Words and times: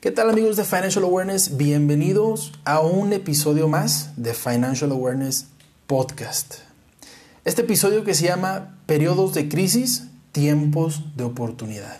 ¿Qué 0.00 0.10
tal 0.10 0.30
amigos 0.30 0.56
de 0.56 0.64
Financial 0.64 1.04
Awareness? 1.04 1.58
Bienvenidos 1.58 2.54
a 2.64 2.80
un 2.80 3.12
episodio 3.12 3.68
más 3.68 4.12
de 4.16 4.32
Financial 4.32 4.90
Awareness 4.90 5.48
Podcast. 5.86 6.54
Este 7.44 7.60
episodio 7.60 8.02
que 8.02 8.14
se 8.14 8.24
llama 8.24 8.78
Periodos 8.86 9.34
de 9.34 9.50
crisis, 9.50 10.06
tiempos 10.32 11.14
de 11.18 11.24
oportunidad. 11.24 11.98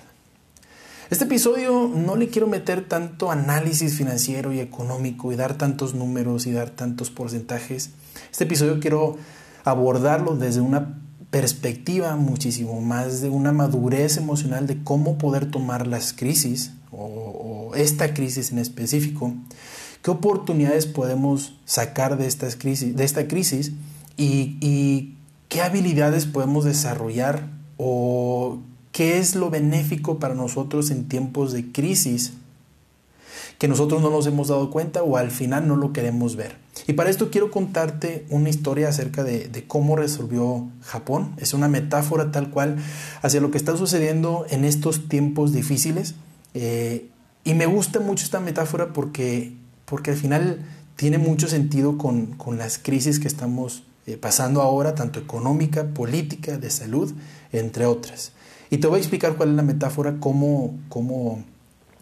Este 1.11 1.25
episodio 1.25 1.93
no 1.95 2.17
le 2.17 2.29
quiero 2.29 2.47
meter 2.47 2.89
tanto 2.89 3.31
análisis 3.31 3.99
financiero 3.99 4.51
y 4.55 4.61
económico 4.61 5.31
y 5.31 5.37
dar 5.37 5.59
tantos 5.59 5.95
números 5.95 6.47
y 6.47 6.53
dar 6.53 6.71
tantos 6.71 7.11
porcentajes. 7.11 7.91
Este 8.33 8.45
episodio 8.45 8.81
quiero 8.81 9.19
abordarlo 9.63 10.37
desde 10.37 10.63
una 10.63 11.03
perspectiva 11.31 12.17
muchísimo 12.17 12.81
más 12.81 13.21
de 13.21 13.29
una 13.29 13.53
madurez 13.53 14.17
emocional 14.17 14.67
de 14.67 14.83
cómo 14.83 15.19
poder 15.19 15.51
tomar 15.51 15.87
las 15.87 16.15
crisis 16.15 16.73
o, 16.93 17.73
esta 17.75 18.15
crisis 18.15 18.53
en 18.53 18.59
específico, 18.59 19.33
qué 20.03 20.11
oportunidades 20.11 20.87
podemos 20.87 21.55
sacar 21.65 22.19
de, 22.19 22.27
estas 22.27 22.57
crisis, 22.57 22.97
de 22.97 23.05
esta 23.05 23.29
crisis 23.29 23.73
y, 24.17 25.17
qué 25.49 25.63
habilidades 25.63 26.27
podemos 26.27 26.65
desarrollar 26.65 27.49
o 27.77 28.61
qué 28.93 29.19
es 29.19 29.35
lo 29.35 29.51
benéfico 29.51 30.21
para 30.21 30.35
nosotros 30.35 30.93
en 30.93 31.09
tiempos 31.09 31.53
de 31.53 31.73
crisis 31.73 32.35
que 33.59 33.69
nosotros 33.69 34.01
no 34.01 34.11
nos 34.11 34.27
hemos 34.27 34.49
dado 34.49 34.71
cuenta 34.71 35.03
o 35.03 35.17
al 35.17 35.31
final 35.31 35.69
no 35.69 35.77
lo 35.77 35.93
queremos 35.93 36.35
ver. 36.35 36.57
Y 36.87 36.95
para 36.95 37.11
esto 37.11 37.31
quiero 37.31 37.51
contarte 37.51 38.25
una 38.31 38.49
historia 38.49 38.89
acerca 38.89 39.23
de, 39.23 39.65
cómo 39.67 39.97
resolvió 39.97 40.67
Japón. 40.83 41.35
Es 41.37 41.53
una 41.53 41.69
metáfora 41.69 42.33
tal 42.33 42.49
cual 42.49 42.77
hacia 43.21 43.41
lo 43.41 43.51
que 43.51 43.59
está 43.59 43.77
sucediendo 43.77 44.47
en 44.49 44.65
estos 44.65 45.09
tiempos 45.09 45.53
difíciles. 45.53 46.15
Eh, 46.55 47.09
y 47.45 47.55
me 47.55 47.67
gusta 47.67 48.01
mucho 48.01 48.25
esta 48.25 48.41
metáfora 48.41 48.93
porque, 48.93 49.53
porque 49.85 50.11
al 50.11 50.17
final 50.17 50.65
tiene 50.97 51.19
mucho 51.19 51.49
sentido 51.49 51.97
con, 51.97 52.37
las 52.59 52.79
crisis 52.79 53.19
que 53.19 53.29
estamos 53.29 53.85
eh, 54.07 54.17
pasando 54.17 54.61
ahora, 54.61 54.95
tanto 54.95 55.19
económica, 55.19 55.95
política, 55.95 56.59
de 56.59 56.71
salud, 56.71 57.13
entre 57.53 57.87
otras. 57.87 58.33
Y 58.69 58.79
te 58.79 58.87
voy 58.87 58.97
a 58.97 59.01
explicar 59.01 59.37
cuál 59.37 59.51
es 59.51 59.57
la 59.57 59.63
metáfora, 59.63 60.17
cómo, 60.21 60.79
cómo 60.89 61.43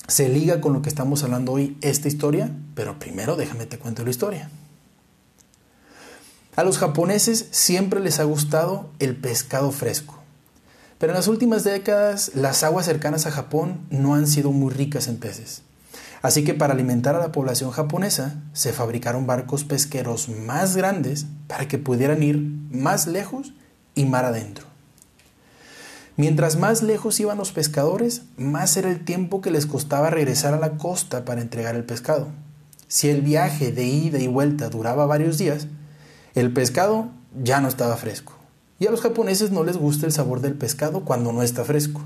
se 0.09 0.29
liga 0.29 0.61
con 0.61 0.73
lo 0.73 0.83
que 0.83 0.89
estamos 0.89 1.23
hablando 1.23 1.53
hoy 1.53 1.77
esta 1.81 2.09
historia, 2.09 2.51
pero 2.75 2.99
primero 2.99 3.37
déjame 3.37 3.67
te 3.67 3.79
cuento 3.79 4.05
la 4.05 4.11
historia. 4.11 4.51
A 6.57 6.65
los 6.65 6.79
japoneses 6.79 7.47
siempre 7.53 8.01
les 8.01 8.19
ha 8.19 8.25
gustado 8.25 8.91
el 8.99 9.15
pescado 9.15 9.71
fresco, 9.71 10.18
pero 10.99 11.13
en 11.13 11.17
las 11.17 11.29
últimas 11.29 11.65
décadas 11.65 12.33
las 12.35 12.63
aguas 12.63 12.87
cercanas 12.87 13.27
a 13.27 13.31
Japón 13.31 13.87
no 13.91 14.15
han 14.15 14.27
sido 14.27 14.53
muy 14.53 14.73
ricas 14.73 15.09
en 15.09 15.19
peces. 15.19 15.63
Así 16.21 16.45
que 16.45 16.55
para 16.55 16.75
alimentar 16.75 17.15
a 17.15 17.21
la 17.21 17.33
población 17.33 17.71
japonesa 17.71 18.43
se 18.53 18.73
fabricaron 18.73 19.27
barcos 19.27 19.65
pesqueros 19.65 20.29
más 20.29 20.77
grandes 20.77 21.27
para 21.47 21.69
que 21.69 21.79
pudieran 21.79 22.23
ir 22.23 22.39
más 22.71 23.07
lejos 23.07 23.55
y 23.95 24.05
mar 24.05 24.25
adentro. 24.25 24.67
Mientras 26.17 26.57
más 26.57 26.83
lejos 26.83 27.21
iban 27.21 27.39
los 27.39 27.53
pescadores, 27.53 28.23
más 28.37 28.77
era 28.77 28.91
el 28.91 29.05
tiempo 29.05 29.41
que 29.41 29.53
les 29.53 29.67
costaba 29.67 30.11
regresar 30.11 30.53
a 30.53 30.59
la 30.59 30.73
costa 30.73 31.25
para 31.25 31.41
entregar 31.41 31.77
el 31.77 31.85
pescado. 31.85 32.27
Si 32.89 33.09
el 33.09 33.21
viaje 33.21 33.71
de 33.71 33.85
ida 33.85 34.19
y 34.19 34.27
vuelta 34.27 34.69
duraba 34.69 35.07
varios 35.07 35.39
días, 35.39 35.69
el 36.35 36.53
pescado 36.53 37.11
ya 37.41 37.61
no 37.61 37.69
estaba 37.69 37.97
fresco. 37.97 38.38
Y 38.79 38.87
a 38.87 38.91
los 38.91 39.01
japoneses 39.01 39.51
no 39.51 39.65
les 39.65 39.77
gusta 39.77 40.07
el 40.07 40.13
sabor 40.13 40.41
del 40.41 40.55
pescado 40.55 41.01
cuando 41.01 41.33
no 41.33 41.43
está 41.43 41.65
fresco. 41.65 42.01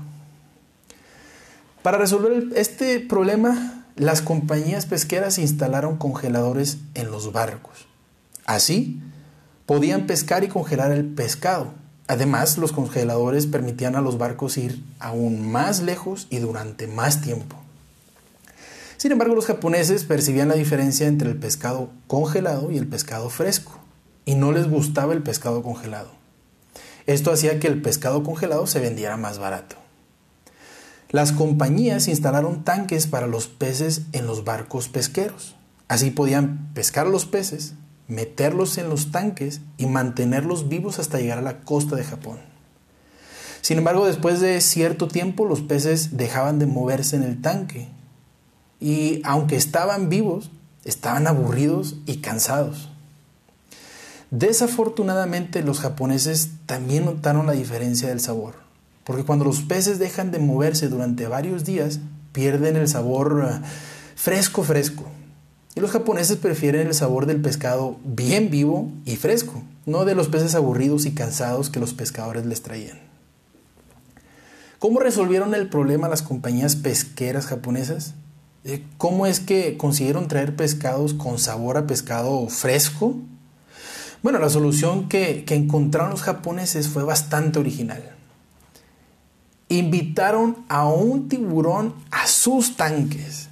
Para 1.81 1.97
resolver 1.97 2.47
este 2.55 2.99
problema, 2.99 3.85
las 3.95 4.21
compañías 4.21 4.85
pesqueras 4.85 5.37
instalaron 5.37 5.97
congeladores 5.97 6.77
en 6.93 7.11
los 7.11 7.31
barcos. 7.31 7.87
Así, 8.45 9.01
podían 9.65 10.07
pescar 10.07 10.43
y 10.43 10.47
congelar 10.47 10.91
el 10.91 11.05
pescado, 11.05 11.71
Además, 12.07 12.57
los 12.57 12.73
congeladores 12.73 13.47
permitían 13.47 13.95
a 13.95 14.01
los 14.01 14.17
barcos 14.17 14.57
ir 14.57 14.83
aún 14.99 15.49
más 15.49 15.81
lejos 15.81 16.27
y 16.29 16.39
durante 16.39 16.87
más 16.87 17.21
tiempo. 17.21 17.55
Sin 18.97 19.11
embargo, 19.11 19.35
los 19.35 19.45
japoneses 19.45 20.03
percibían 20.03 20.49
la 20.49 20.55
diferencia 20.55 21.07
entre 21.07 21.29
el 21.29 21.37
pescado 21.37 21.89
congelado 22.07 22.71
y 22.71 22.77
el 22.77 22.87
pescado 22.87 23.29
fresco, 23.29 23.79
y 24.25 24.35
no 24.35 24.51
les 24.51 24.69
gustaba 24.69 25.13
el 25.13 25.23
pescado 25.23 25.63
congelado. 25.63 26.11
Esto 27.05 27.31
hacía 27.31 27.59
que 27.59 27.67
el 27.67 27.81
pescado 27.81 28.23
congelado 28.23 28.67
se 28.67 28.79
vendiera 28.79 29.17
más 29.17 29.39
barato. 29.39 29.75
Las 31.09 31.31
compañías 31.31 32.07
instalaron 32.07 32.63
tanques 32.63 33.07
para 33.07 33.27
los 33.27 33.47
peces 33.47 34.03
en 34.13 34.25
los 34.25 34.45
barcos 34.45 34.89
pesqueros. 34.89 35.55
Así 35.87 36.09
podían 36.09 36.71
pescar 36.73 37.05
los 37.05 37.25
peces, 37.25 37.75
meterlos 38.07 38.77
en 38.77 38.89
los 38.89 39.11
tanques 39.11 39.61
y 39.77 39.85
mantenerlos 39.85 40.69
vivos 40.69 40.99
hasta 40.99 41.19
llegar 41.19 41.37
a 41.37 41.43
la 41.43 41.61
costa 41.61 41.95
de 41.95 42.03
Japón. 42.03 42.39
Sin 43.61 43.77
embargo, 43.77 44.05
después 44.05 44.39
de 44.39 44.59
cierto 44.59 45.07
tiempo 45.07 45.45
los 45.45 45.61
peces 45.61 46.17
dejaban 46.17 46.57
de 46.59 46.65
moverse 46.65 47.15
en 47.15 47.23
el 47.23 47.41
tanque 47.41 47.89
y 48.79 49.21
aunque 49.23 49.55
estaban 49.55 50.09
vivos, 50.09 50.51
estaban 50.83 51.27
aburridos 51.27 51.95
y 52.05 52.17
cansados. 52.17 52.89
Desafortunadamente 54.33 55.61
los 55.61 55.79
japoneses 55.79 56.49
también 56.65 57.05
notaron 57.05 57.45
la 57.45 57.53
diferencia 57.53 58.09
del 58.09 58.19
sabor, 58.19 58.55
porque 59.03 59.23
cuando 59.23 59.45
los 59.45 59.61
peces 59.61 59.99
dejan 59.99 60.31
de 60.31 60.39
moverse 60.39 60.87
durante 60.87 61.27
varios 61.27 61.65
días, 61.65 61.99
pierden 62.31 62.75
el 62.75 62.87
sabor 62.87 63.47
eh, 63.47 63.65
fresco 64.15 64.63
fresco 64.63 65.03
y 65.75 65.81
los 65.81 65.91
japoneses 65.91 66.37
prefieren 66.37 66.87
el 66.87 66.95
sabor 66.95 67.27
del 67.27 67.41
pescado 67.41 67.99
bien 68.03 68.49
vivo 68.49 68.91
y 69.05 69.17
fresco, 69.17 69.61
no 69.85 70.03
de 70.03 70.15
los 70.15 70.29
peces 70.29 70.55
aburridos 70.55 71.05
y 71.05 71.13
cansados 71.13 71.69
que 71.69 71.79
los 71.79 71.93
pescadores 71.93 72.47
les 72.47 72.63
traían. 72.63 72.97
¿Cómo 74.79 74.99
resolvieron 74.99 75.53
el 75.53 75.69
problema 75.69 76.09
las 76.09 76.23
compañías 76.23 76.75
pesqueras 76.75 77.45
japonesas? 77.45 78.15
Eh, 78.63 78.83
¿Cómo 78.97 79.27
es 79.27 79.39
que 79.39 79.77
consiguieron 79.77 80.27
traer 80.27 80.55
pescados 80.55 81.13
con 81.13 81.37
sabor 81.37 81.77
a 81.77 81.85
pescado 81.85 82.47
fresco? 82.47 83.15
Bueno, 84.23 84.39
la 84.39 84.49
solución 84.49 85.07
que, 85.07 85.45
que 85.45 85.53
encontraron 85.53 86.09
los 86.09 86.23
japoneses 86.23 86.89
fue 86.89 87.03
bastante 87.03 87.59
original. 87.59 88.15
Invitaron 89.69 90.65
a 90.69 90.87
un 90.87 91.29
tiburón 91.29 91.93
a 92.09 92.25
sus 92.25 92.75
tanques 92.75 93.49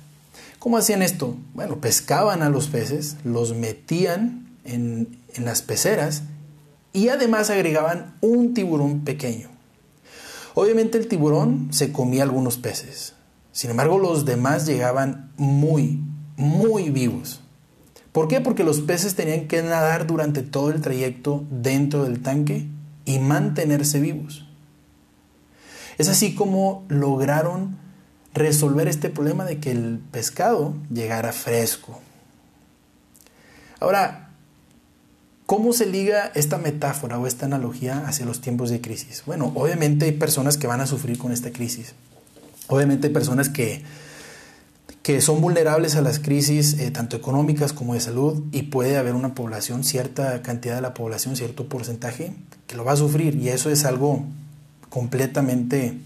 ¿Cómo 0.62 0.78
hacían 0.78 1.02
esto? 1.02 1.38
Bueno, 1.56 1.82
pescaban 1.82 2.44
a 2.44 2.50
los 2.52 2.68
peces, 2.68 3.18
los 3.24 3.56
metían 3.56 4.46
en, 4.64 5.18
las 5.44 5.64
peceras 5.64 6.22
y 6.94 7.08
además 7.08 7.50
agregaban 7.50 8.14
un 8.22 8.54
tiburón 8.54 9.00
pequeño. 9.04 9.50
Obviamente 10.54 11.00
el 11.00 11.08
tiburón 11.08 11.70
se 11.72 11.92
comía 11.92 12.22
algunos 12.22 12.58
peces, 12.58 13.16
sin 13.52 13.72
embargo 13.72 13.98
los 13.98 14.24
demás 14.24 14.68
llegaban 14.68 15.32
muy, 15.36 16.00
muy 16.38 16.92
vivos. 16.92 17.41
¿Por 18.12 18.28
qué? 18.28 18.42
Porque 18.42 18.64
los 18.64 18.82
peces 18.82 19.16
tenían 19.16 19.48
que 19.48 19.62
nadar 19.62 20.06
durante 20.06 20.42
todo 20.42 20.70
el 20.70 20.82
trayecto 20.82 21.46
dentro 21.50 22.04
del 22.04 22.22
tanque 22.22 22.68
y 23.06 23.20
mantenerse 23.20 24.00
vivos. 24.00 24.46
Es 25.98 26.10
así 26.10 26.36
como 26.36 26.86
lograron 26.90 27.78
resolver 28.34 28.88
este 28.88 29.10
problema 29.10 29.46
de 29.46 29.60
que 29.60 29.72
el 29.72 30.00
pescado 30.12 30.74
llegara 30.92 31.32
fresco. 31.32 32.00
Ahora, 33.80 34.30
¿cómo 35.46 35.74
se 35.74 35.86
liga 35.86 36.32
esta 36.36 36.58
metáfora 36.58 37.18
o 37.18 37.28
esta 37.28 37.46
analogía 37.46 38.04
hacia 38.08 38.26
los 38.26 38.42
tiempos 38.42 38.70
de 38.70 38.82
crisis? 38.82 39.24
Bueno, 39.26 39.52
obviamente 39.56 40.06
hay 40.06 40.12
personas 40.14 40.58
que 40.58 40.68
van 40.68 40.82
a 40.82 40.88
sufrir 40.88 41.18
con 41.18 41.32
esta 41.32 41.52
crisis. 41.52 41.94
Obviamente 42.68 43.08
hay 43.08 43.14
personas 43.14 43.50
que, 43.50 43.84
que 45.04 45.20
son 45.22 45.42
vulnerables 45.42 45.96
a 45.96 46.02
las 46.02 46.20
crisis 46.20 46.80
eh, 46.80 46.92
tanto 46.92 47.18
económicas 47.18 47.74
como 47.74 47.96
de 47.96 48.00
salud 48.00 48.44
y 48.52 48.64
puede 48.64 48.98
haber 48.98 49.16
una 49.16 49.34
población, 49.34 49.84
cierta 49.84 50.42
cantidad 50.42 50.76
de 50.76 50.82
la 50.82 50.94
población, 50.94 51.36
cierto 51.36 51.68
porcentaje 51.68 52.34
que 52.68 52.76
lo 52.76 52.86
va 52.86 52.94
a 52.94 52.98
sufrir 52.98 53.36
y 53.36 53.50
eso 53.50 53.70
es 53.70 53.84
algo 53.86 54.24
completamente 54.90 55.98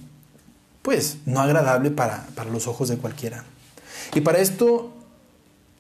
pues 0.82 1.18
no 1.26 1.42
agradable 1.42 1.90
para, 1.90 2.28
los 2.52 2.68
ojos 2.68 2.90
de 2.90 2.98
cualquiera. 2.98 3.44
Y 4.14 4.22
para 4.22 4.38
esto 4.38 4.94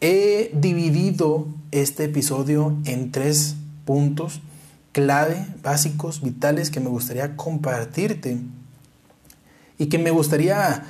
he 0.01 0.51
dividido 0.55 1.47
este 1.71 2.05
episodio 2.05 2.75
en 2.85 3.11
tres 3.11 3.55
puntos 3.85 4.41
clave, 4.91 5.45
básicos, 5.61 6.21
vitales 6.21 6.71
que 6.71 6.79
me 6.79 6.89
gustaría 6.89 7.35
compartirte 7.35 8.39
y 9.77 9.87
que 9.87 9.99
me 9.99 10.09
gustaría 10.09 10.85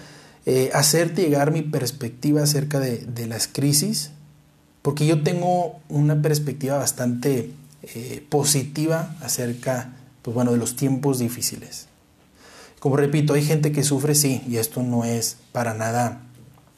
eh, 0.45 0.69
hacerte 0.73 1.23
llegar 1.23 1.51
mi 1.51 1.61
perspectiva 1.61 2.43
acerca 2.43 2.79
de, 2.79 3.27
las 3.27 3.47
crisis, 3.47 4.11
porque 4.81 5.07
yo 5.07 5.23
tengo 5.23 5.79
una 5.89 6.21
perspectiva 6.21 6.77
bastante 6.77 7.51
eh, 7.83 8.23
positiva 8.29 9.15
acerca 9.21 9.93
pues 10.21 10.33
bueno, 10.33 10.51
de 10.51 10.57
los 10.57 10.75
tiempos 10.75 11.19
difíciles. 11.19 11.87
Como 12.79 12.97
repito, 12.97 13.33
hay 13.33 13.43
gente 13.43 13.71
que 13.71 13.83
sufre, 13.83 14.13
sí, 14.13 14.43
y 14.47 14.57
esto 14.57 14.83
no 14.83 15.05
es 15.05 15.37
para 15.51 15.73
nada 15.73 16.21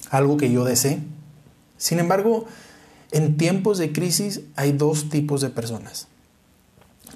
algo 0.09 0.37
que 0.37 0.51
yo 0.51 0.63
desee. 0.63 0.99
Sin 1.77 1.99
embargo, 1.99 2.45
en 3.11 3.37
tiempos 3.37 3.77
de 3.77 3.91
crisis 3.91 4.41
hay 4.55 4.71
dos 4.71 5.09
tipos 5.09 5.41
de 5.41 5.49
personas. 5.49 6.07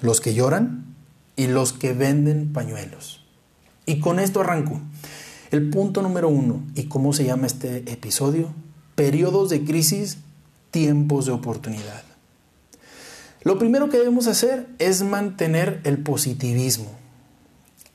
Los 0.00 0.20
que 0.20 0.34
lloran 0.34 0.94
y 1.36 1.46
los 1.46 1.72
que 1.72 1.92
venden 1.92 2.52
pañuelos. 2.52 3.24
Y 3.86 4.00
con 4.00 4.18
esto 4.18 4.40
arranco. 4.40 4.80
El 5.52 5.68
punto 5.68 6.00
número 6.00 6.30
uno, 6.30 6.62
y 6.74 6.84
cómo 6.84 7.12
se 7.12 7.26
llama 7.26 7.46
este 7.46 7.90
episodio, 7.92 8.54
periodos 8.94 9.50
de 9.50 9.62
crisis, 9.62 10.16
tiempos 10.70 11.26
de 11.26 11.32
oportunidad. 11.32 12.02
Lo 13.42 13.58
primero 13.58 13.90
que 13.90 13.98
debemos 13.98 14.28
hacer 14.28 14.66
es 14.78 15.02
mantener 15.02 15.82
el 15.84 15.98
positivismo. 15.98 16.90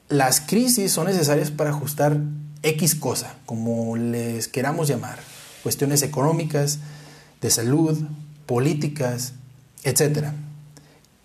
Las 0.07 0.39
crisis 0.39 0.91
son 0.91 1.07
necesarias 1.07 1.49
para 1.49 1.71
ajustar 1.71 2.21
X 2.61 2.93
cosa, 2.93 3.33
como 3.47 3.97
les 3.97 4.47
queramos 4.47 4.87
llamar, 4.87 5.17
cuestiones 5.63 6.03
económicas, 6.03 6.77
de 7.41 7.49
salud, 7.49 7.97
políticas, 8.45 9.33
etc. 9.83 10.27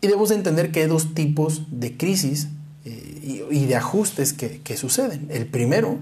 Y 0.01 0.07
debemos 0.07 0.31
entender 0.31 0.73
que 0.73 0.81
hay 0.81 0.89
dos 0.89 1.13
tipos 1.13 1.65
de 1.71 1.99
crisis 1.99 2.49
y, 3.23 3.67
de 3.67 3.77
ajustes 3.77 4.33
que, 4.33 4.77
suceden. 4.77 5.29
El 5.31 5.47
primero 5.47 5.99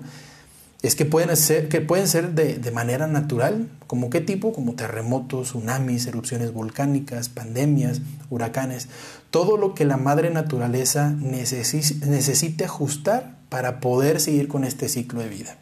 es 0.83 0.97
que 0.97 1.05
pueden 1.05 1.37
ser, 1.37 1.69
que 1.69 1.81
pueden 1.81 2.09
ser 2.09 2.33
de, 2.35 2.71
manera 2.71 3.07
natural, 3.07 3.69
como 3.87 4.11
qué 4.11 4.21
tipo, 4.21 4.53
como 4.53 4.75
terremotos, 4.75 5.49
tsunamis, 5.49 6.07
erupciones 6.07 6.53
volcánicas, 6.53 7.29
pandemias, 7.29 8.01
huracanes, 8.31 8.89
todo 9.31 9.57
lo 9.57 9.75
que 9.75 9.85
la 9.85 9.97
madre 9.97 10.31
naturaleza 10.31 11.11
necesite 11.11 12.65
ajustar 12.65 13.37
para 13.49 13.81
poder 13.81 14.21
seguir 14.21 14.49
con 14.49 14.65
este 14.65 14.89
ciclo 14.89 15.21
de 15.21 15.29
vida. 15.29 15.57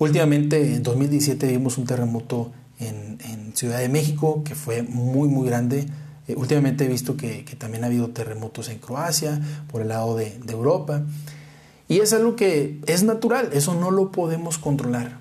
Últimamente, 0.00 0.76
en 0.76 0.82
2017 0.82 1.46
vimos 1.46 1.76
un 1.76 1.84
terremoto 1.84 2.52
en, 2.80 3.18
Ciudad 3.54 3.80
de 3.80 3.88
México 3.88 4.42
que 4.44 4.54
fue 4.54 4.82
muy, 4.82 5.28
muy 5.28 5.46
grande. 5.46 5.86
Eh, 6.30 6.34
últimamente 6.36 6.84
he 6.84 6.88
visto 6.88 7.16
que, 7.16 7.42
también 7.58 7.82
ha 7.82 7.88
habido 7.88 8.10
terremotos 8.10 8.68
en 8.68 8.78
Croacia, 8.78 9.40
por 9.70 9.82
el 9.82 9.88
lado 9.88 10.16
de, 10.16 10.38
Europa. 10.48 11.02
Y 11.88 12.00
es 12.00 12.12
algo 12.12 12.36
que 12.36 12.80
es 12.86 13.02
natural, 13.02 13.50
eso 13.52 13.74
no 13.74 13.90
lo 13.90 14.12
podemos 14.12 14.58
controlar. 14.58 15.18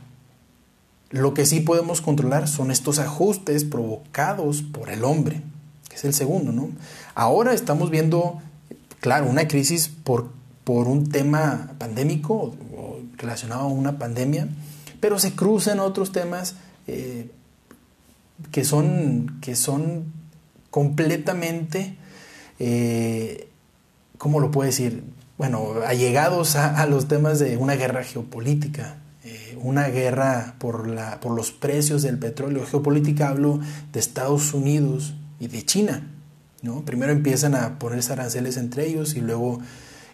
Lo 1.09 1.33
que 1.33 1.47
sí 1.47 1.61
podemos 1.61 2.01
controlar 2.01 2.47
son 2.47 2.69
estos 2.69 2.99
ajustes 2.99 3.63
provocados 3.63 4.61
por 4.61 4.91
el 4.91 5.03
hombre, 5.03 5.41
que 5.89 5.95
es 5.95 6.05
el 6.05 6.13
segundo, 6.13 6.51
¿no? 6.51 6.69
Ahora 7.15 7.53
estamos 7.53 7.89
viendo, 7.89 8.39
claro, 8.99 9.27
una 9.27 9.47
crisis 9.47 9.87
por, 9.87 10.29
por 10.63 10.87
un 10.87 11.09
tema 11.09 11.71
pandémico 11.79 12.55
o 12.77 12.99
relacionado 13.17 13.61
a 13.61 13.67
una 13.67 13.97
pandemia, 13.97 14.47
pero 14.99 15.17
se 15.17 15.33
cruzan 15.33 15.79
otros 15.79 16.11
temas 16.11 16.55
eh, 16.85 17.31
que, 18.51 18.63
son, 18.63 19.39
que 19.41 19.55
son 19.55 20.18
completamente, 20.71 21.95
eh, 22.59 23.49
¿cómo 24.17 24.39
lo 24.39 24.51
puedo 24.51 24.65
decir? 24.65 25.03
bueno, 25.39 25.75
allegados 25.87 26.57
a, 26.57 26.85
los 26.85 27.07
temas 27.07 27.39
de 27.39 27.55
una 27.55 27.75
guerra 27.75 28.03
geopolítica, 28.03 28.97
eh, 29.23 29.57
una 29.61 29.87
guerra 29.87 30.55
por, 30.59 30.85
la, 30.85 31.21
por 31.21 31.31
los 31.31 31.53
precios 31.53 32.01
del 32.01 32.19
petróleo. 32.19 32.65
Geopolítica 32.65 33.29
hablo 33.29 33.61
de 33.93 34.01
Estados 34.01 34.53
Unidos 34.53 35.13
y 35.39 35.47
de 35.47 35.63
China. 35.63 36.11
¿no? 36.61 36.83
Primero 36.83 37.13
empiezan 37.13 37.55
a 37.55 37.79
ponerse 37.79 38.11
aranceles 38.11 38.57
entre 38.57 38.85
ellos 38.85 39.15
y 39.15 39.21
luego 39.21 39.61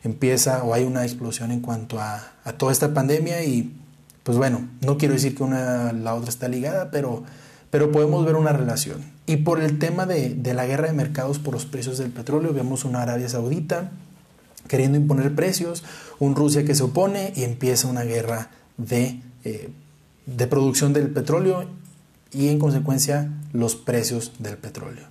empieza 0.04 0.63
o 0.63 0.75
hay 0.75 0.84
una 0.84 1.02
explosión 1.04 1.52
en 1.52 1.62
cuanto 1.62 2.00
a, 2.00 2.22
toda 2.60 2.72
esta 2.72 2.94
pandemia 2.94 3.44
y 3.44 3.75
pues 4.22 4.38
bueno, 4.38 4.69
no 4.81 5.00
quiero 5.00 5.16
decir 5.16 5.36
que 5.36 5.42
una 5.42 5.92
la 5.92 6.13
otra 6.13 6.30
está 6.30 6.48
ligada, 6.48 6.92
pero, 6.92 7.24
pero 7.72 7.92
podemos 7.92 8.24
ver 8.28 8.36
una 8.36 8.54
relación. 8.54 9.15
Y 9.27 9.38
por 9.38 9.62
el 9.62 9.80
tema 9.80 10.06
de, 10.06 10.36
de 10.36 10.54
la 10.54 10.66
guerra 10.66 10.88
de 10.88 10.94
mercados 10.94 11.39
por 11.39 11.54
los 11.54 11.66
precios 11.66 11.98
del 11.98 12.12
petróleo, 12.12 12.54
vemos 12.54 12.86
una 12.86 13.01
Arabia 13.01 13.27
Saudita, 13.27 13.92
queriendo 14.68 14.98
imponer 14.98 15.33
precios, 15.36 15.83
un 16.19 16.36
Rusia 16.36 16.66
que 16.66 16.75
se 16.75 16.83
opone 16.83 17.33
y 17.36 17.44
empieza 17.44 17.88
una 17.88 18.04
guerra 18.04 18.50
de, 18.77 19.22
eh, 19.44 19.69
de 20.25 20.48
producción 20.48 20.94
del 20.94 21.10
petróleo 21.10 21.66
y 22.31 22.50
en 22.50 22.60
consecuencia 22.60 23.31
los 23.54 23.75
precios 23.75 24.33
del 24.39 24.57
petróleo. 24.57 25.06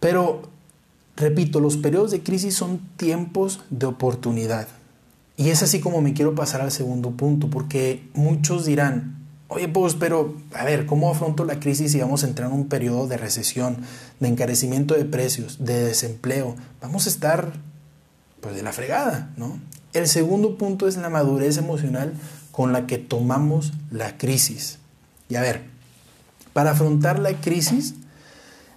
Pero, 0.00 0.42
repito, 1.16 1.60
los 1.60 1.76
periodos 1.76 2.10
de 2.10 2.22
crisis 2.22 2.54
son 2.54 2.80
tiempos 2.96 3.60
de 3.70 3.86
oportunidad. 3.86 4.68
Y 5.36 5.50
es 5.50 5.62
así 5.62 5.80
como 5.80 6.00
me 6.00 6.14
quiero 6.14 6.34
pasar 6.34 6.62
al 6.62 6.72
segundo 6.72 7.10
punto, 7.10 7.50
porque 7.50 8.08
muchos 8.14 8.64
dirán, 8.64 9.15
oye, 9.48 9.68
pues, 9.68 9.94
pero, 9.94 10.34
a 10.54 10.64
ver, 10.64 10.86
¿cómo 10.86 11.10
afronto 11.10 11.44
la 11.44 11.60
crisis 11.60 11.92
si 11.92 12.00
vamos 12.00 12.24
a 12.24 12.26
entrar 12.26 12.48
en 12.48 12.54
un 12.54 12.68
periodo 12.68 13.06
de 13.06 13.16
recesión, 13.16 13.78
de 14.20 14.28
encarecimiento 14.28 14.94
de 14.94 15.04
precios, 15.04 15.64
de 15.64 15.84
desempleo? 15.84 16.56
Vamos 16.80 17.06
a 17.06 17.10
estar 17.10 17.52
pues 18.40 18.54
de 18.54 18.62
la 18.62 18.72
fregada, 18.72 19.30
¿no? 19.36 19.58
El 19.92 20.08
segundo 20.08 20.58
punto 20.58 20.88
es 20.88 20.96
la 20.96 21.08
madurez 21.08 21.56
emocional 21.56 22.12
con 22.52 22.72
la 22.72 22.86
que 22.86 22.98
tomamos 22.98 23.72
la 23.90 24.18
crisis. 24.18 24.78
Y 25.28 25.36
a 25.36 25.40
ver, 25.40 25.62
para 26.52 26.72
afrontar 26.72 27.18
la 27.18 27.32
crisis 27.34 27.94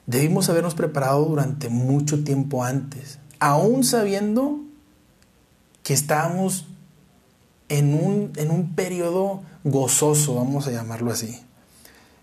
debimos 0.06 0.50
habernos 0.50 0.76
preparado 0.76 1.26
durante 1.26 1.70
mucho 1.70 2.24
tiempo 2.24 2.64
antes, 2.64 3.20
aún 3.40 3.84
sabiendo 3.84 4.60
que 5.84 5.94
estábamos 5.94 6.66
en 7.70 7.94
un, 7.94 8.34
en 8.36 8.52
un 8.52 8.76
periodo 8.76 9.42
gozoso, 9.64 10.36
vamos 10.36 10.68
a 10.68 10.72
llamarlo 10.72 11.12
así. 11.12 11.40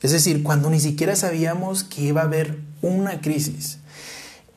Es 0.03 0.13
decir, 0.13 0.43
cuando 0.43 0.69
ni 0.71 0.81
siquiera 0.81 1.17
sabíamos 1.17 1.85
que 1.85 2.03
iba 2.03 2.21
a 2.21 2.25
haber 2.25 2.59
una 2.83 3.21
crisis. 3.21 3.79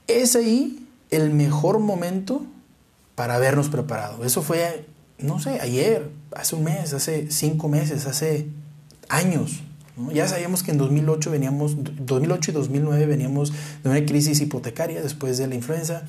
Es 0.07 0.35
ahí 0.35 0.85
el 1.11 1.31
mejor 1.31 1.79
momento 1.79 2.45
para 3.15 3.35
habernos 3.35 3.69
preparado. 3.69 4.25
Eso 4.25 4.41
fue, 4.41 4.85
no 5.17 5.39
sé, 5.39 5.59
ayer, 5.61 6.09
hace 6.35 6.55
un 6.55 6.63
mes, 6.63 6.93
hace 6.93 7.31
cinco 7.31 7.67
meses, 7.67 8.05
hace 8.05 8.47
años. 9.07 9.61
Ya 10.13 10.27
sabíamos 10.27 10.63
que 10.63 10.71
en 10.71 10.77
2008 10.77 11.31
veníamos, 11.31 11.75
2008 11.99 12.51
y 12.51 12.53
2009 12.53 13.05
veníamos 13.05 13.51
de 13.83 13.89
una 13.89 14.05
crisis 14.05 14.39
hipotecaria 14.39 15.01
después 15.01 15.37
de 15.37 15.47
la 15.47 15.55
influenza. 15.55 16.03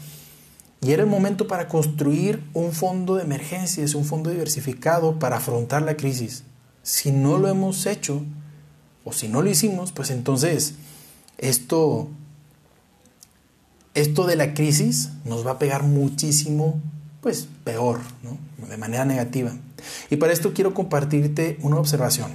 Y 0.83 0.93
era 0.93 1.03
el 1.03 1.09
momento 1.09 1.47
para 1.47 1.69
construir 1.69 2.43
un 2.55 2.73
fondo 2.73 3.17
de 3.17 3.23
emergencias, 3.23 3.95
un 3.95 4.05
fondo 4.05 4.31
diversificado 4.31 5.19
para 5.19 5.37
afrontar 5.37 5.83
la 5.83 5.97
crisis. 5.97 6.45
Si 6.83 7.13
no 7.13 7.39
lo 7.39 7.49
hemos 7.49 7.85
hecho, 7.87 8.23
o 9.05 9.13
si 9.13 9.29
no 9.29 9.43
lo 9.43 9.51
hicimos, 9.51 9.93
pues 9.93 10.11
entonces 10.11 10.75
esto, 11.37 12.09
esto 13.95 14.27
de 14.27 14.37
la 14.37 14.55
crisis 14.55 15.11
nos 15.25 15.47
va 15.47 15.53
a 15.53 15.59
pegar 15.59 15.83
muchísimo 15.83 16.81
pues 17.21 17.49
peor, 17.65 18.01
¿no? 18.23 18.39
de 18.67 18.77
manera 18.77 19.05
negativa. 19.05 19.53
Y 20.11 20.17
para 20.17 20.33
esto 20.33 20.53
quiero 20.55 20.73
compartirte 20.73 21.59
una 21.61 21.77
observación. 21.77 22.33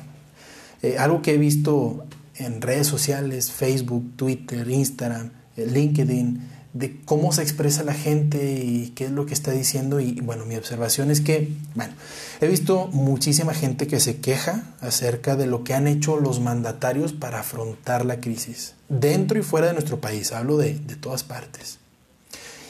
Eh, 0.82 0.98
algo 1.00 1.22
que 1.22 1.34
he 1.34 1.38
visto 1.38 2.06
en 2.36 2.62
redes 2.62 2.88
sociales, 2.88 3.52
Facebook, 3.52 4.14
Twitter, 4.16 4.70
Instagram, 4.70 5.32
eh, 5.56 5.66
LinkedIn, 5.66 6.42
de 6.76 7.00
cómo 7.06 7.32
se 7.32 7.42
expresa 7.42 7.84
la 7.84 7.94
gente 7.94 8.62
y 8.62 8.90
qué 8.90 9.06
es 9.06 9.12
lo 9.12 9.26
que 9.26 9.34
está 9.34 9.52
diciendo. 9.52 10.02
Y 10.02 10.20
bueno, 10.20 10.46
mi 10.46 10.58
observación 10.58 11.10
es 11.10 11.22
que, 11.22 11.54
bueno, 11.74 11.94
he 12.42 12.48
visto 12.48 12.88
muchísima 12.92 13.54
gente 13.54 13.88
que 13.88 14.02
se 14.02 14.18
queja 14.18 14.76
acerca 14.82 15.38
de 15.38 15.48
lo 15.48 15.64
que 15.64 15.74
han 15.74 15.88
hecho 15.88 16.20
los 16.20 16.42
mandatarios 16.42 17.14
para 17.14 17.40
afrontar 17.40 18.06
la 18.06 18.20
crisis, 18.20 18.76
dentro 18.90 19.40
y 19.40 19.42
fuera 19.42 19.68
de 19.68 19.74
nuestro 19.74 20.02
país, 20.02 20.34
hablo 20.34 20.58
de, 20.58 20.78
de 20.78 20.98
todas 20.98 21.24
partes. 21.24 21.80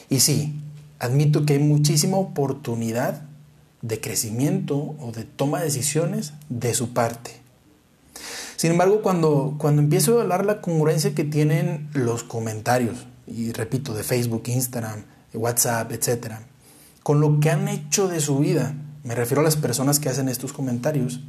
Y 0.08 0.20
sí, 0.20 0.54
admito 1.00 1.44
que 1.44 1.54
hay 1.54 1.58
muchísima 1.58 2.16
oportunidad 2.16 3.22
de 3.82 4.00
crecimiento 4.00 4.94
o 5.00 5.10
de 5.12 5.24
toma 5.24 5.58
de 5.58 5.64
decisiones 5.64 6.32
de 6.48 6.74
su 6.74 6.92
parte. 6.92 7.32
Sin 8.54 8.70
embargo, 8.70 9.02
cuando, 9.02 9.56
cuando 9.58 9.82
empiezo 9.82 10.16
a 10.18 10.22
hablar 10.22 10.46
la 10.46 10.60
congruencia 10.60 11.12
que 11.12 11.24
tienen 11.24 11.90
los 11.92 12.22
comentarios, 12.22 13.06
y 13.26 13.52
repito, 13.52 13.94
de 13.94 14.02
Facebook, 14.02 14.44
Instagram, 14.46 15.04
WhatsApp, 15.34 15.92
etc., 15.92 16.34
con 17.02 17.20
lo 17.20 17.38
que 17.38 17.50
han 17.50 17.68
hecho 17.68 18.08
de 18.08 18.20
su 18.20 18.38
vida, 18.38 18.74
me 19.04 19.14
refiero 19.14 19.40
a 19.40 19.44
las 19.44 19.56
personas 19.56 20.00
que 20.00 20.08
hacen 20.08 20.28
estos 20.28 20.52
comentarios, 20.52 21.20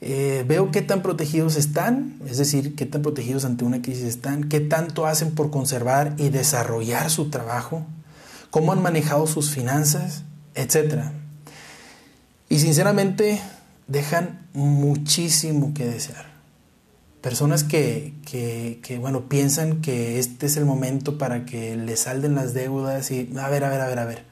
eh, 0.00 0.44
veo 0.46 0.70
qué 0.70 0.80
tan 0.82 1.02
protegidos 1.02 1.56
están, 1.56 2.20
es 2.24 2.38
decir, 2.38 2.76
qué 2.76 2.86
tan 2.86 3.02
protegidos 3.02 3.44
ante 3.44 3.64
una 3.64 3.82
crisis 3.82 4.04
están, 4.04 4.44
qué 4.44 4.60
tanto 4.60 5.06
hacen 5.06 5.34
por 5.34 5.50
conservar 5.50 6.14
y 6.18 6.28
desarrollar 6.28 7.10
su 7.10 7.30
trabajo, 7.30 7.84
cómo 8.50 8.72
han 8.72 8.80
manejado 8.80 9.26
sus 9.26 9.50
finanzas, 9.50 10.22
etc. 10.54 11.06
Y 12.48 12.60
sinceramente 12.60 13.40
dejan 13.88 14.46
muchísimo 14.52 15.74
que 15.74 15.86
desear. 15.86 16.37
Personas 17.20 17.64
que, 17.64 18.14
que, 18.24 18.98
bueno, 18.98 19.28
piensan 19.28 19.80
que 19.80 20.18
este 20.18 20.46
es 20.46 20.56
el 20.56 20.64
momento 20.64 21.18
para 21.18 21.44
que 21.44 21.76
les 21.76 22.00
salden 22.00 22.34
las 22.34 22.54
deudas 22.54 23.10
y, 23.10 23.30
a 23.38 23.48
ver, 23.48 23.64
a 23.64 23.70
ver, 23.70 23.80
a 23.80 23.88
ver, 23.88 23.98
a 23.98 24.04
ver. 24.04 24.24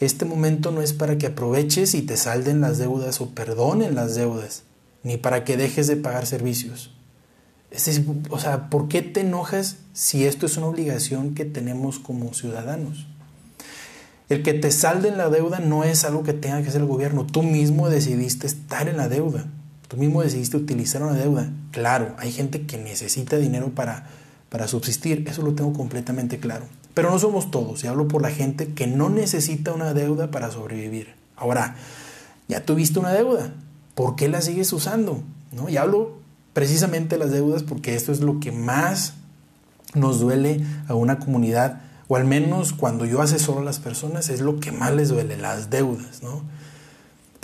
Este 0.00 0.24
momento 0.24 0.72
no 0.72 0.82
es 0.82 0.92
para 0.92 1.16
que 1.16 1.26
aproveches 1.26 1.94
y 1.94 2.02
te 2.02 2.16
salden 2.16 2.60
las 2.60 2.78
deudas 2.78 3.20
o 3.20 3.30
perdonen 3.30 3.94
las 3.94 4.16
deudas, 4.16 4.64
ni 5.04 5.16
para 5.16 5.44
que 5.44 5.56
dejes 5.56 5.86
de 5.86 5.96
pagar 5.96 6.26
servicios. 6.26 6.90
Es 7.70 8.00
o 8.30 8.38
sea, 8.38 8.68
¿por 8.70 8.88
qué 8.88 9.02
te 9.02 9.20
enojas 9.20 9.76
si 9.92 10.26
esto 10.26 10.46
es 10.46 10.56
una 10.56 10.66
obligación 10.66 11.34
que 11.34 11.44
tenemos 11.44 11.98
como 11.98 12.34
ciudadanos? 12.34 13.06
El 14.28 14.42
que 14.42 14.54
te 14.54 14.70
salden 14.70 15.18
la 15.18 15.28
deuda 15.28 15.58
no 15.58 15.84
es 15.84 16.04
algo 16.04 16.22
que 16.22 16.32
tenga 16.32 16.62
que 16.62 16.68
hacer 16.68 16.80
el 16.80 16.86
gobierno. 16.86 17.26
Tú 17.26 17.42
mismo 17.42 17.90
decidiste 17.90 18.46
estar 18.46 18.88
en 18.88 18.96
la 18.96 19.08
deuda. 19.08 19.46
Tú 19.94 20.00
mismo 20.00 20.22
decidiste 20.22 20.56
utilizar 20.56 21.04
una 21.04 21.12
deuda. 21.12 21.52
Claro, 21.70 22.16
hay 22.18 22.32
gente 22.32 22.66
que 22.66 22.78
necesita 22.78 23.36
dinero 23.36 23.76
para, 23.76 24.08
para 24.48 24.66
subsistir. 24.66 25.24
Eso 25.28 25.42
lo 25.42 25.54
tengo 25.54 25.72
completamente 25.72 26.40
claro. 26.40 26.66
Pero 26.94 27.12
no 27.12 27.18
somos 27.20 27.52
todos, 27.52 27.84
y 27.84 27.86
hablo 27.86 28.08
por 28.08 28.20
la 28.20 28.32
gente 28.32 28.74
que 28.74 28.88
no 28.88 29.08
necesita 29.08 29.72
una 29.72 29.94
deuda 29.94 30.32
para 30.32 30.50
sobrevivir. 30.50 31.14
Ahora, 31.36 31.76
ya 32.48 32.64
tuviste 32.64 32.98
una 32.98 33.12
deuda, 33.12 33.54
¿por 33.94 34.16
qué 34.16 34.26
la 34.26 34.40
sigues 34.40 34.72
usando? 34.72 35.22
¿No? 35.52 35.68
Y 35.68 35.76
hablo 35.76 36.18
precisamente 36.54 37.14
de 37.16 37.24
las 37.24 37.30
deudas 37.30 37.62
porque 37.62 37.94
esto 37.94 38.10
es 38.10 38.18
lo 38.18 38.40
que 38.40 38.50
más 38.50 39.14
nos 39.94 40.18
duele 40.18 40.60
a 40.88 40.94
una 40.94 41.20
comunidad, 41.20 41.82
o 42.08 42.16
al 42.16 42.24
menos 42.24 42.72
cuando 42.72 43.04
yo 43.04 43.22
asesoro 43.22 43.60
a 43.60 43.64
las 43.64 43.78
personas 43.78 44.28
es 44.28 44.40
lo 44.40 44.58
que 44.58 44.72
más 44.72 44.92
les 44.92 45.10
duele, 45.10 45.36
las 45.36 45.70
deudas, 45.70 46.24
¿no? 46.24 46.42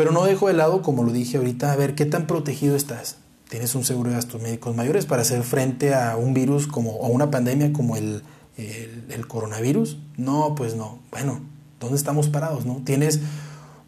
Pero 0.01 0.13
no 0.13 0.25
dejo 0.25 0.49
de 0.49 0.55
lado, 0.55 0.81
como 0.81 1.03
lo 1.03 1.13
dije 1.13 1.37
ahorita, 1.37 1.71
a 1.71 1.77
ver 1.77 1.95
qué 1.95 2.07
tan 2.07 2.27
protegido 2.27 2.75
estás. 2.75 3.17
¿Tienes 3.51 3.75
un 3.75 3.85
seguro 3.85 4.09
de 4.09 4.17
gastos 4.17 4.41
médicos 4.41 4.75
mayores 4.75 5.05
para 5.05 5.21
hacer 5.21 5.43
frente 5.43 5.93
a 5.93 6.17
un 6.17 6.33
virus 6.33 6.67
como, 6.67 6.93
o 6.93 7.09
una 7.09 7.31
pandemia 7.31 7.75
como 7.75 7.99
el 7.99 8.23
el, 8.57 9.27
coronavirus? 9.29 9.99
No, 10.17 10.55
pues 10.55 10.75
no. 10.75 11.01
Bueno, 11.11 11.43
¿dónde 11.81 11.99
estamos 11.99 12.31
parados? 12.31 12.65
¿No? 12.65 12.81
¿Tienes 12.83 13.21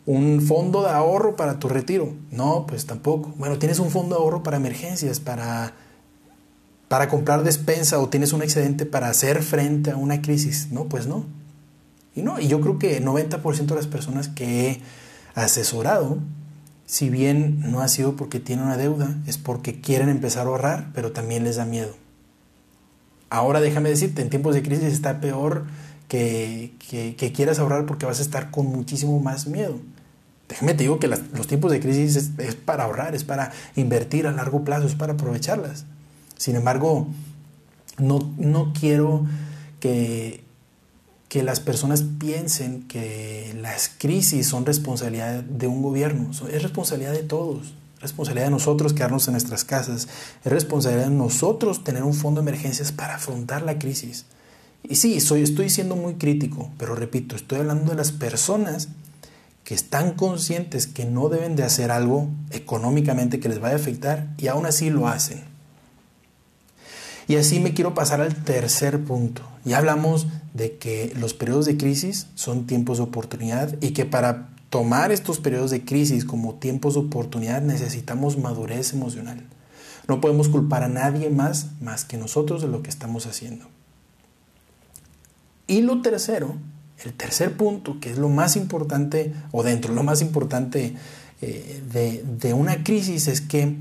un 0.04 0.42
fondo 0.42 0.82
de 0.82 0.90
ahorro 0.90 1.34
para 1.34 1.58
tu 1.58 1.70
retiro? 1.70 2.12
No, 2.30 2.66
pues 2.66 2.84
tampoco. 2.84 3.32
Bueno, 3.38 3.58
¿tienes 3.58 3.78
un 3.78 3.90
fondo 3.90 4.14
de 4.14 4.20
ahorro 4.20 4.42
para 4.42 4.58
emergencias, 4.58 5.18
para, 5.18 5.72
para 6.88 7.08
comprar 7.08 7.42
despensa 7.42 7.98
o 7.98 8.10
tienes 8.10 8.34
un 8.34 8.42
excedente 8.42 8.84
para 8.84 9.08
hacer 9.08 9.42
frente 9.42 9.92
a 9.92 9.96
una 9.96 10.20
crisis? 10.20 10.68
No, 10.72 10.90
pues 10.90 11.06
no. 11.06 11.24
Y 12.14 12.20
no, 12.20 12.38
y 12.38 12.48
yo 12.48 12.60
creo 12.60 12.78
que 12.78 12.98
el 12.98 13.06
90% 13.06 13.64
de 13.64 13.74
las 13.74 13.86
personas 13.86 14.28
que 14.28 14.82
asesorado, 15.34 16.18
si 16.86 17.10
bien 17.10 17.70
no 17.70 17.80
ha 17.80 17.88
sido 17.88 18.16
porque 18.16 18.40
tienen 18.40 18.66
una 18.66 18.76
deuda, 18.76 19.16
es 19.26 19.38
porque 19.38 19.80
quieren 19.80 20.08
empezar 20.08 20.46
a 20.46 20.50
ahorrar, 20.50 20.90
pero 20.94 21.12
también 21.12 21.44
les 21.44 21.56
da 21.56 21.64
miedo. 21.64 21.94
Ahora 23.30 23.60
déjame 23.60 23.88
decirte, 23.88 24.20
en 24.20 24.28
tiempos 24.28 24.54
de 24.54 24.62
crisis 24.62 24.92
está 24.92 25.20
peor 25.20 25.64
que, 26.06 26.74
que, 27.16 27.32
quieras 27.32 27.58
ahorrar 27.58 27.86
porque 27.86 28.04
vas 28.04 28.18
a 28.18 28.22
estar 28.22 28.50
con 28.50 28.66
muchísimo 28.66 29.18
más 29.20 29.46
miedo. 29.46 29.80
Déjame 30.50 30.74
te 30.74 30.82
digo 30.82 30.98
que 30.98 31.08
los 31.08 31.46
tiempos 31.46 31.72
de 31.72 31.80
crisis 31.80 32.30
es, 32.36 32.54
para 32.54 32.84
ahorrar, 32.84 33.14
es 33.14 33.24
para 33.24 33.52
invertir 33.74 34.26
a 34.26 34.32
largo 34.32 34.64
plazo, 34.64 34.86
es 34.86 34.94
para 34.94 35.14
aprovecharlas. 35.14 35.86
Sin 36.36 36.56
embargo, 36.56 37.06
no, 37.96 38.34
no 38.36 38.74
quiero 38.78 39.24
que, 39.80 40.41
que 41.32 41.42
las 41.42 41.60
personas 41.60 42.04
piensen 42.18 42.82
que 42.82 43.56
las 43.58 43.90
crisis 43.96 44.46
son 44.46 44.66
responsabilidad 44.66 45.42
de 45.42 45.66
un 45.66 45.80
gobierno, 45.80 46.30
es 46.30 46.62
responsabilidad 46.62 47.12
de 47.12 47.22
todos 47.22 47.72
responsabilidad 48.02 48.48
de 48.48 48.50
nosotros 48.50 48.92
quedarnos 48.92 49.26
en 49.28 49.32
nuestras 49.32 49.64
casas, 49.64 50.08
es 50.44 50.52
responsabilidad 50.52 51.08
de 51.08 51.14
nosotros 51.14 51.84
tener 51.84 52.02
un 52.02 52.12
fondo 52.12 52.42
de 52.42 52.50
emergencias 52.50 52.92
para 52.92 53.14
afrontar 53.14 53.62
la 53.62 53.78
crisis. 53.78 54.26
Y 54.82 54.96
sí, 54.96 55.20
soy, 55.20 55.40
estoy 55.42 55.70
siendo 55.70 55.96
muy 55.96 56.16
crítico, 56.16 56.70
pero 56.76 56.94
repito, 56.94 57.34
estoy 57.34 57.60
hablando 57.60 57.92
de 57.92 57.96
las 57.96 58.12
personas 58.12 58.88
que 59.64 59.74
están 59.74 60.12
conscientes 60.12 60.86
que 60.86 61.06
no 61.06 61.30
deben 61.30 61.56
de 61.56 61.62
hacer 61.62 61.92
algo 61.92 62.28
económicamente 62.50 63.40
que 63.40 63.48
les 63.48 63.58
vaya 63.58 63.76
a 63.76 63.78
afectar 63.78 64.34
y 64.36 64.48
aún 64.48 64.66
así 64.66 64.90
lo 64.90 65.08
hacen. 65.08 65.51
Y 67.28 67.36
así 67.36 67.60
me 67.60 67.74
quiero 67.74 67.94
pasar 67.94 68.20
al 68.20 68.34
tercer 68.34 69.04
punto. 69.04 69.42
Ya 69.64 69.78
hablamos 69.78 70.26
de 70.54 70.76
que 70.76 71.12
los 71.16 71.34
periodos 71.34 71.66
de 71.66 71.76
crisis 71.76 72.26
son 72.34 72.66
tiempos 72.66 72.98
de 72.98 73.04
oportunidad 73.04 73.76
y 73.80 73.90
que 73.90 74.04
para 74.04 74.48
tomar 74.70 75.12
estos 75.12 75.38
periodos 75.38 75.70
de 75.70 75.84
crisis 75.84 76.24
como 76.24 76.54
tiempos 76.54 76.94
de 76.94 77.00
oportunidad 77.00 77.62
necesitamos 77.62 78.38
madurez 78.38 78.92
emocional. 78.92 79.44
No 80.08 80.20
podemos 80.20 80.48
culpar 80.48 80.82
a 80.82 80.88
nadie 80.88 81.30
más 81.30 81.68
más 81.80 82.04
que 82.04 82.16
nosotros 82.16 82.62
de 82.62 82.68
lo 82.68 82.82
que 82.82 82.90
estamos 82.90 83.26
haciendo. 83.26 83.66
Y 85.66 85.82
lo 85.82 86.02
tercero, 86.02 86.56
el 87.04 87.12
tercer 87.12 87.56
punto, 87.56 87.98
que 88.00 88.10
es 88.10 88.18
lo 88.18 88.28
más 88.28 88.56
importante, 88.56 89.32
o 89.52 89.62
dentro 89.62 89.94
lo 89.94 90.02
más 90.02 90.20
importante 90.20 90.94
eh, 91.40 91.82
de, 91.90 92.24
de, 92.24 92.52
una 92.52 92.82
crisis, 92.84 93.28
es 93.28 93.40
que 93.40 93.76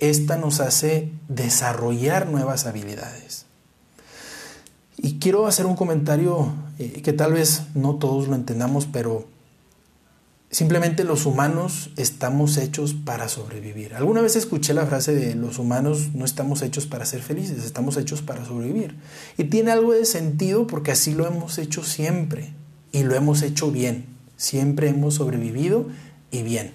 esta 0.00 0.36
nos 0.36 0.60
hace 0.60 1.12
desarrollar 1.28 2.28
nuevas 2.28 2.66
habilidades. 2.66 3.46
Y 4.96 5.18
quiero 5.18 5.46
hacer 5.46 5.66
un 5.66 5.76
comentario 5.76 6.52
eh, 6.78 7.02
que 7.02 7.12
tal 7.12 7.34
vez 7.34 7.62
no 7.74 7.96
todos 7.96 8.28
lo 8.28 8.34
entendamos, 8.34 8.86
pero 8.86 9.26
Simplemente 10.56 11.02
los 11.02 11.26
humanos 11.26 11.90
estamos 11.96 12.56
hechos 12.56 12.94
para 12.94 13.28
sobrevivir. 13.28 13.94
Alguna 13.94 14.22
vez 14.22 14.36
escuché 14.36 14.74
la 14.74 14.86
frase 14.86 15.12
de 15.12 15.34
los 15.34 15.58
humanos 15.58 16.14
no 16.14 16.24
estamos 16.24 16.62
hechos 16.62 16.86
para 16.86 17.04
ser 17.04 17.20
felices, 17.20 17.64
estamos 17.64 17.96
hechos 17.96 18.22
para 18.22 18.44
sobrevivir. 18.44 18.94
Y 19.36 19.44
tiene 19.44 19.72
algo 19.72 19.92
de 19.92 20.04
sentido 20.04 20.66
porque 20.68 20.92
así 20.92 21.14
lo 21.14 21.26
hemos 21.26 21.58
hecho 21.58 21.82
siempre 21.82 22.54
y 22.92 23.02
lo 23.02 23.14
hemos 23.16 23.42
hecho 23.42 23.72
bien. 23.72 24.06
Siempre 24.36 24.88
hemos 24.88 25.14
sobrevivido 25.14 25.88
y 26.30 26.42
bien. 26.42 26.72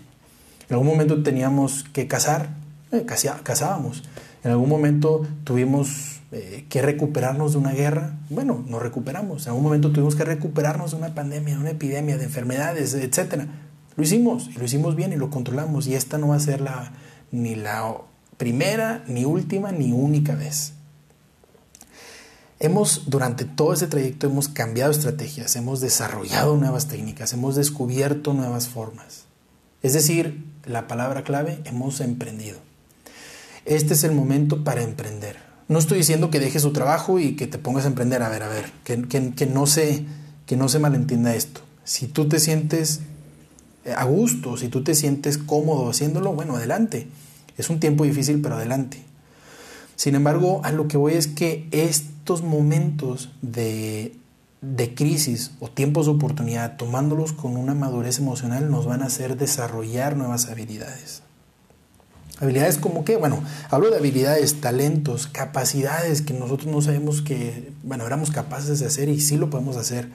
En 0.68 0.74
algún 0.74 0.88
momento 0.88 1.24
teníamos 1.24 1.86
que 1.94 2.08
cazar, 2.08 2.54
eh, 2.92 3.06
cazábamos. 3.06 4.04
En 4.44 4.52
algún 4.52 4.70
momento 4.70 5.26
tuvimos 5.44 6.22
eh, 6.32 6.66
que 6.70 6.82
recuperarnos 6.82 7.52
de 7.54 7.58
una 7.58 7.72
guerra, 7.72 8.18
bueno, 8.30 8.64
nos 8.68 8.82
recuperamos. 8.82 9.44
En 9.44 9.50
algún 9.50 9.64
momento 9.64 9.92
tuvimos 9.92 10.16
que 10.16 10.24
recuperarnos 10.24 10.92
de 10.92 10.98
una 10.98 11.14
pandemia, 11.14 11.56
de 11.56 11.62
una 11.62 11.70
epidemia, 11.72 12.18
de 12.18 12.24
enfermedades, 12.24 12.94
etc. 12.94 13.46
Lo 13.96 14.04
hicimos 14.04 14.50
y 14.50 14.58
lo 14.58 14.66
hicimos 14.66 14.96
bien 14.96 15.14
y 15.14 15.18
lo 15.18 15.30
controlamos 15.30 15.88
y 15.88 15.96
esta 15.96 16.18
no 16.18 16.30
va 16.30 16.36
a 16.36 16.40
ser 16.40 16.62
la, 16.62 16.94
ni 17.32 17.56
la 17.56 17.96
primera, 18.38 19.04
ni 19.08 19.26
última, 19.26 19.72
ni 19.72 19.92
única 19.92 20.36
vez. 20.36 20.74
Hemos, 22.60 23.10
durante 23.10 23.44
todo 23.44 23.74
ese 23.74 23.88
trayecto, 23.88 24.28
hemos 24.28 24.48
cambiado 24.48 24.92
estrategias, 24.92 25.56
hemos 25.56 25.82
desarrollado 25.82 26.56
nuevas 26.58 26.88
técnicas, 26.88 27.34
hemos 27.34 27.56
descubierto 27.56 28.34
nuevas 28.34 28.68
formas. 28.68 29.26
Es 29.82 29.94
decir, 29.94 30.46
la 30.66 30.88
palabra 30.88 31.24
clave, 31.24 31.60
hemos 31.66 32.02
emprendido. 32.02 32.60
Este 33.66 33.94
es 33.94 34.04
el 34.04 34.12
momento 34.12 34.64
para 34.64 34.82
emprender. 34.82 35.38
No 35.68 35.80
estoy 35.80 36.00
diciendo 36.00 36.30
que 36.30 36.40
dejes 36.40 36.64
su 36.64 36.74
trabajo 36.74 37.20
y 37.20 37.36
que 37.36 37.48
te 37.48 37.58
pongas 37.58 37.86
a 37.86 37.88
emprender. 37.88 38.24
A 38.24 38.30
ver, 38.30 38.44
a 38.44 38.50
ver, 38.50 38.72
que, 38.84 39.02
que, 39.34 39.46
no, 39.46 39.68
se, 39.68 40.06
que 40.46 40.58
no 40.58 40.68
se 40.68 40.80
malentienda 40.80 41.36
esto. 41.36 41.62
Si 41.84 42.08
tú 42.08 42.28
te 42.28 42.40
sientes 42.40 43.02
eh, 43.86 43.94
a 43.96 44.04
gusto, 44.04 44.58
si 44.58 44.68
tú 44.68 44.84
te 44.84 44.96
sientes 44.96 45.38
cómodo 45.38 45.90
haciéndolo, 45.90 46.34
bueno, 46.34 46.56
adelante. 46.56 47.08
Es 47.58 47.70
un 47.70 47.80
tiempo 47.80 48.04
difícil, 48.04 48.42
pero 48.42 48.56
adelante. 48.56 49.04
Sin 49.96 50.16
embargo, 50.16 50.62
a 50.64 50.72
lo 50.72 50.88
que 50.88 50.98
voy 50.98 51.14
es 51.14 51.28
que 51.28 51.68
estos 51.72 52.42
momentos 52.42 53.30
de, 53.42 54.16
de 54.62 54.94
crisis 54.94 55.52
o 55.60 55.70
tiempos 55.70 56.08
de 56.08 56.14
oportunidad, 56.14 56.76
tomándolos 56.78 57.34
con 57.34 57.56
una 57.56 57.76
madurez 57.76 58.20
emocional, 58.20 58.70
nos 58.70 58.86
van 58.86 59.04
a 59.04 59.06
hacer 59.06 59.38
desarrollar 59.38 60.18
nuevas 60.18 60.48
habilidades. 60.50 61.24
Habilidades 62.42 62.80
como 62.80 63.06
qué? 63.06 63.18
Bueno, 63.18 63.44
hablo 63.70 63.92
de 63.92 63.98
habilidades, 63.98 64.60
talentos, 64.62 65.28
capacidades 65.28 66.24
que 66.24 66.34
nosotros 66.34 66.74
no 66.74 66.82
sabemos 66.82 67.22
que, 67.22 67.72
bueno, 67.84 68.08
éramos 68.08 68.32
capaces 68.32 68.80
de 68.80 68.88
hacer 68.88 69.10
y 69.10 69.22
sí 69.22 69.38
lo 69.38 69.52
podemos 69.52 69.78
hacer, 69.78 70.10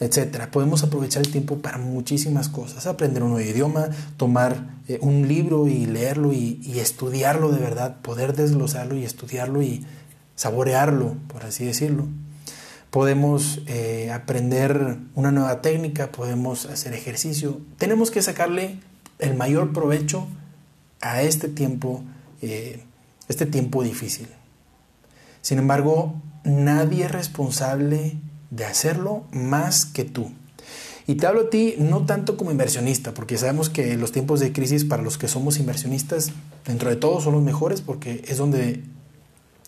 etcétera. 0.00 0.50
Podemos 0.50 0.82
aprovechar 0.82 1.26
el 1.26 1.30
tiempo 1.30 1.58
para 1.58 1.76
muchísimas 1.76 2.48
cosas, 2.48 2.86
aprender 2.86 3.22
un 3.22 3.32
nuevo 3.32 3.46
idioma, 3.46 3.90
tomar 4.16 4.78
eh, 4.88 4.98
un 5.02 5.28
libro 5.28 5.68
y 5.68 5.84
leerlo 5.84 6.32
y, 6.32 6.58
estudiarlo 6.80 7.52
de 7.52 7.58
verdad, 7.58 8.00
poder 8.00 8.34
desglosarlo 8.34 8.96
y 8.96 9.04
estudiarlo 9.04 9.60
y 9.60 9.84
saborearlo, 10.36 11.16
por 11.26 11.44
así 11.44 11.66
decirlo. 11.66 12.06
Podemos 12.90 13.60
eh, 13.66 14.10
aprender 14.10 14.96
una 15.14 15.32
nueva 15.32 15.60
técnica, 15.60 16.12
podemos 16.12 16.64
hacer 16.64 16.94
ejercicio. 16.94 17.60
Tenemos 17.76 18.10
que 18.10 18.22
sacarle 18.22 18.80
el 19.18 19.34
mayor 19.34 19.74
provecho 19.74 20.26
a 21.00 21.22
este 21.22 21.48
tiempo, 21.48 22.02
eh, 22.42 22.84
este 23.28 23.46
tiempo 23.46 23.82
difícil. 23.82 24.28
Sin 25.40 25.58
embargo, 25.58 26.14
nadie 26.44 27.04
es 27.04 27.12
responsable 27.12 28.16
de 28.50 28.64
hacerlo 28.64 29.24
más 29.32 29.84
que 29.84 30.04
tú. 30.04 30.32
Y 31.06 31.14
te 31.14 31.26
hablo 31.26 31.42
a 31.42 31.50
ti 31.50 31.74
no 31.78 32.04
tanto 32.04 32.36
como 32.36 32.50
inversionista, 32.50 33.14
porque 33.14 33.38
sabemos 33.38 33.70
que 33.70 33.96
los 33.96 34.12
tiempos 34.12 34.40
de 34.40 34.52
crisis 34.52 34.84
para 34.84 35.02
los 35.02 35.16
que 35.16 35.26
somos 35.26 35.58
inversionistas, 35.58 36.32
dentro 36.66 36.90
de 36.90 36.96
todo, 36.96 37.20
son 37.22 37.32
los 37.32 37.42
mejores 37.42 37.80
porque 37.80 38.22
es 38.28 38.36
donde 38.36 38.82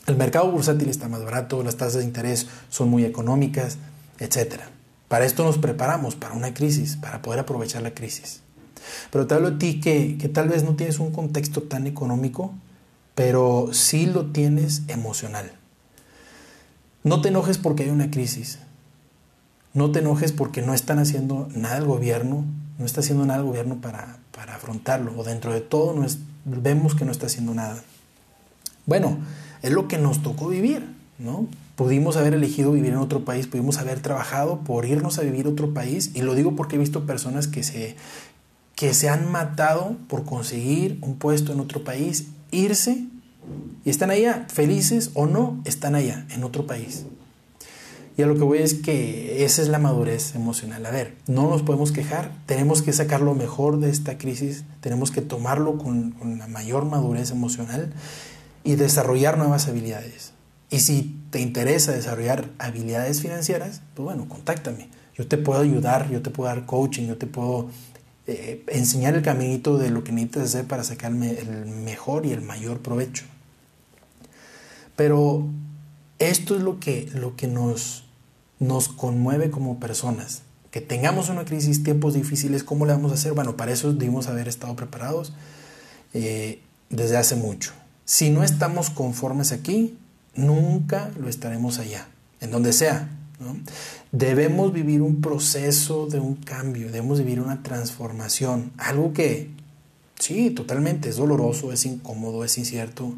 el 0.07 0.17
mercado 0.17 0.51
bursátil 0.51 0.91
está 0.91 1.09
más 1.09 1.25
barato, 1.25 1.63
las 1.63 1.77
tasas 1.77 2.01
de 2.01 2.05
interés 2.05 2.47
son 2.69 2.91
muy 2.91 3.05
económicas, 3.05 3.79
etc. 4.19 4.61
Para 5.09 5.25
esto 5.25 5.45
nos 5.45 5.57
preparamos, 5.57 6.15
para 6.15 6.35
una 6.35 6.53
crisis, 6.53 6.97
para 6.97 7.23
poder 7.23 7.41
aprovechar 7.41 7.81
la 7.83 7.95
crisis. 7.95 8.43
Pero 9.11 9.27
te 9.27 9.35
hablo 9.35 9.49
a 9.49 9.59
ti 9.59 9.81
que, 9.81 10.17
que 10.19 10.29
tal 10.29 10.49
vez 10.49 10.65
no 10.65 10.77
tienes 10.77 10.99
un 10.99 11.11
contexto 11.11 11.63
tan 11.63 11.87
económico, 11.87 12.53
pero 13.15 13.71
sí 13.73 14.07
lo 14.07 14.27
tienes 14.27 14.83
emocional. 14.89 15.53
No 17.03 17.21
te 17.21 17.29
enojes 17.29 17.59
porque 17.59 17.85
hay 17.85 17.91
una 17.91 18.11
crisis. 18.11 18.59
No 19.73 19.93
te 19.93 20.01
enojes 20.01 20.33
porque 20.33 20.63
no 20.63 20.75
están 20.75 20.99
haciendo 20.99 21.49
nada 21.55 21.79
el 21.79 21.85
gobierno, 21.85 22.45
no 22.79 22.85
está 22.85 23.01
haciendo 23.01 23.25
nada 23.25 23.41
el 23.41 23.47
gobierno 23.47 23.81
para, 23.81 24.19
para 24.33 24.57
afrontarlo, 24.57 25.13
o 25.17 25.23
dentro 25.23 25.53
de 25.53 25.61
todo 25.61 25.95
no 25.95 26.05
es, 26.05 26.19
vemos 26.45 26.95
que 26.95 27.05
no 27.05 27.13
está 27.13 27.27
haciendo 27.27 27.55
nada. 27.55 27.83
Bueno, 28.87 29.19
es 29.63 29.71
lo 29.71 29.87
que 29.87 29.99
nos 29.99 30.23
tocó 30.23 30.49
vivir, 30.49 30.87
¿no? 31.19 31.47
Pudimos 31.77 32.17
haber 32.17 32.35
elegido 32.35 32.73
vivir 32.73 32.93
en 32.93 32.99
otro 32.99 33.25
país, 33.25 33.47
pudimos 33.47 33.79
haber 33.79 34.01
trabajado 34.01 34.61
por 34.61 34.85
irnos 34.85 35.19
a 35.19 35.23
vivir 35.23 35.47
a 35.47 35.51
otro 35.51 35.73
país, 35.73 36.11
y 36.15 36.23
lo 36.23 36.35
digo 36.35 36.57
porque 36.57 36.77
he 36.77 36.79
visto 36.79 37.07
personas 37.07 37.47
que 37.47 37.63
se, 37.63 37.97
que 38.81 38.95
se 38.95 39.11
han 39.11 39.31
matado 39.31 39.99
por 40.09 40.25
conseguir 40.25 40.97
un 41.03 41.17
puesto 41.17 41.53
en 41.53 41.61
otro 41.61 41.85
país, 41.85 42.29
irse, 42.51 43.05
y 43.85 43.91
están 43.91 44.11
allá, 44.11 44.47
felices 44.49 45.11
o 45.13 45.27
no, 45.27 45.61
están 45.67 45.95
allá, 45.95 46.25
en 46.31 46.45
otro 46.45 46.67
país. 46.67 47.05
Y 48.17 48.23
a 48.23 48.27
lo 48.27 48.37
que 48.37 48.43
voy 48.43 48.61
es 48.61 48.73
que 48.73 49.45
esa 49.45 49.61
es 49.61 49.69
la 49.69 49.79
madurez 49.79 50.35
emocional. 50.35 50.87
A 50.87 50.91
ver, 50.91 51.15
no 51.27 51.51
nos 51.51 51.61
podemos 51.61 51.93
quejar, 51.93 52.33
tenemos 52.47 52.81
que 52.81 52.95
sacar 52.95 53.21
lo 53.21 53.35
mejor 53.35 53.81
de 53.81 53.91
esta 53.91 54.17
crisis, 54.17 54.65
tenemos 54.81 55.11
que 55.11 55.21
tomarlo 55.21 55.77
con, 55.77 56.15
la 56.39 56.47
mayor 56.47 56.87
madurez 56.87 57.33
emocional 57.33 57.93
y 58.65 58.77
desarrollar 58.77 59.37
nuevas 59.37 59.69
habilidades. 59.69 60.33
Y 60.71 60.81
si 60.81 61.21
te 61.29 61.43
interesa 61.43 61.93
desarrollar 61.93 62.49
habilidades 62.59 63.21
financieras, 63.21 63.83
pues 63.93 64.05
bueno, 64.05 64.27
contáctame. 64.27 64.89
Yo 65.15 65.27
te 65.27 65.37
puedo 65.37 65.61
ayudar, 65.61 66.11
yo 66.11 66.23
te 66.23 66.31
puedo 66.31 66.49
dar 66.49 66.65
coaching, 66.65 67.09
yo 67.09 67.19
te 67.19 67.27
puedo 67.27 67.69
eh, 68.27 68.65
enseñar 68.69 69.15
el 69.15 69.23
caminito 69.23 69.79
de 69.79 69.91
lo 69.91 70.05
que 70.05 70.13
necesitas 70.13 70.45
hacer 70.45 70.65
para 70.67 70.85
sacarme 70.85 71.39
el 71.39 71.67
mejor 71.67 72.27
y 72.27 72.33
el 72.33 72.43
mayor 72.43 72.81
provecho. 72.81 73.25
Pero 74.97 75.49
esto 76.19 76.55
es 76.55 76.63
lo 76.63 76.79
que, 76.79 77.09
lo 77.15 77.35
que 77.35 77.49
nos, 77.49 78.05
nos 78.59 78.89
conmueve 78.89 79.51
como 79.51 79.81
personas. 79.81 80.43
Que 80.71 80.81
tengamos 80.81 81.31
una 81.31 81.45
crisis, 81.45 81.83
tiempos 81.83 82.15
difíciles, 82.15 82.63
¿cómo 82.63 82.87
le 82.87 82.93
vamos 82.93 83.11
a 83.11 83.15
hacer? 83.15 83.33
Bueno, 83.33 83.57
para 83.57 83.73
eso 83.73 83.93
debimos 83.93 84.29
haber 84.29 84.47
estado 84.47 84.77
preparados 84.77 85.33
eh, 86.15 86.61
desde 86.91 87.17
hace 87.17 87.35
mucho. 87.35 87.73
Si 88.05 88.31
no 88.31 88.45
estamos 88.45 88.91
conformes 88.91 89.53
aquí, 89.53 89.97
nunca 90.35 91.11
lo 91.19 91.29
estaremos 91.29 91.79
allá, 91.79 92.09
en 92.41 92.51
donde 92.51 92.73
sea. 92.73 93.09
Debemos 94.13 94.73
vivir 94.73 95.03
un 95.03 95.21
proceso 95.21 96.07
de 96.07 96.21
un 96.21 96.35
cambio, 96.37 96.87
debemos 96.87 97.19
vivir 97.19 97.41
una 97.41 97.63
transformación, 97.63 98.73
algo 98.77 99.13
que, 99.13 99.51
sí, 100.19 100.51
totalmente, 100.51 101.09
es 101.09 101.17
doloroso, 101.17 101.73
es 101.73 101.87
incómodo, 101.87 102.45
es 102.45 102.59
incierto. 102.59 103.15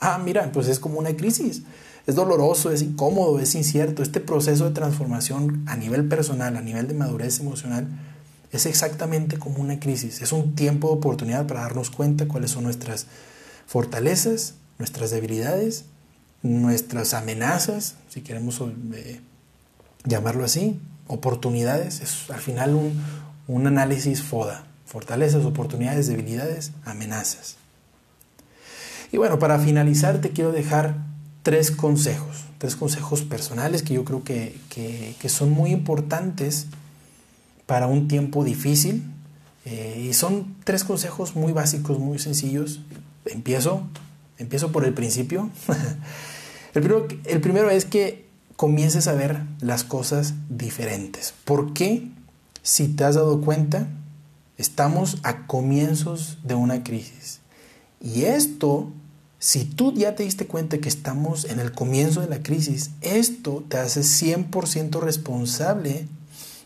Ah, 0.00 0.20
mira, 0.22 0.50
pues 0.52 0.68
es 0.68 0.78
como 0.78 0.98
una 0.98 1.14
crisis. 1.16 1.62
Es 2.06 2.14
doloroso, 2.14 2.72
es 2.72 2.82
incómodo, 2.82 3.38
es 3.38 3.54
incierto. 3.54 4.02
Este 4.02 4.20
proceso 4.20 4.64
de 4.64 4.70
transformación 4.70 5.62
a 5.66 5.76
nivel 5.76 6.08
personal, 6.08 6.56
a 6.56 6.62
nivel 6.62 6.88
de 6.88 6.94
madurez 6.94 7.38
emocional, 7.40 7.86
es 8.50 8.66
exactamente 8.66 9.38
como 9.38 9.58
una 9.58 9.78
crisis. 9.78 10.22
Es 10.22 10.32
un 10.32 10.54
tiempo 10.54 10.88
de 10.88 10.94
oportunidad 10.94 11.46
para 11.46 11.60
darnos 11.60 11.90
cuenta 11.90 12.26
cuáles 12.26 12.50
son 12.50 12.64
nuestras 12.64 13.06
fortalezas, 13.66 14.54
nuestras 14.78 15.10
debilidades, 15.10 15.84
nuestras 16.42 17.14
amenazas, 17.14 17.96
si 18.08 18.22
queremos 18.22 18.60
eh, 18.94 19.20
llamarlo 20.04 20.44
así, 20.44 20.80
oportunidades. 21.06 22.00
Es 22.00 22.30
al 22.30 22.40
final 22.40 22.74
un, 22.74 23.02
un 23.46 23.66
análisis 23.66 24.22
FODA. 24.22 24.64
Fortalezas, 24.86 25.44
oportunidades, 25.44 26.08
debilidades, 26.08 26.72
amenazas. 26.84 27.56
Y 29.12 29.16
bueno, 29.16 29.38
para 29.38 29.58
finalizar 29.58 30.20
te 30.20 30.30
quiero 30.30 30.52
dejar 30.52 30.96
tres 31.42 31.70
consejos, 31.70 32.44
tres 32.58 32.76
consejos 32.76 33.22
personales 33.22 33.82
que 33.82 33.94
yo 33.94 34.04
creo 34.04 34.22
que, 34.22 34.58
que, 34.68 35.28
son 35.28 35.50
muy 35.50 35.70
importantes 35.70 36.66
para 37.66 37.86
un 37.86 38.08
tiempo 38.08 38.44
difícil. 38.44 39.04
Eh, 39.64 40.06
y 40.08 40.12
son 40.14 40.56
tres 40.64 40.84
consejos 40.84 41.36
muy 41.36 41.52
básicos, 41.52 41.98
muy 41.98 42.18
sencillos, 42.18 42.80
empiezo, 43.26 43.82
empiezo 44.38 44.72
por 44.72 44.84
el 44.84 44.94
principio. 44.94 45.50
el, 46.74 46.82
primero, 46.82 47.08
el 47.26 47.40
primero 47.40 47.70
es 47.70 47.84
que 47.84 48.29
comiences 48.60 49.08
a 49.08 49.14
ver 49.14 49.40
las 49.62 49.84
cosas 49.84 50.34
diferentes. 50.50 51.32
¿Por 51.46 51.72
qué? 51.72 52.10
Si 52.62 52.88
te 52.88 53.04
has 53.04 53.14
dado 53.14 53.40
cuenta, 53.40 53.88
estamos 54.58 55.16
a 55.22 55.46
comienzos 55.46 56.36
de 56.44 56.56
una 56.56 56.84
crisis. 56.84 57.40
Y 58.02 58.24
esto, 58.24 58.92
si 59.38 59.64
tú 59.64 59.94
ya 59.94 60.14
te 60.14 60.24
diste 60.24 60.46
cuenta 60.46 60.76
que 60.76 60.90
estamos 60.90 61.46
en 61.46 61.58
el 61.58 61.72
comienzo 61.72 62.20
de 62.20 62.28
la 62.28 62.42
crisis, 62.42 62.90
esto 63.00 63.64
te 63.66 63.78
hace 63.78 64.02
100% 64.02 65.00
responsable 65.00 66.06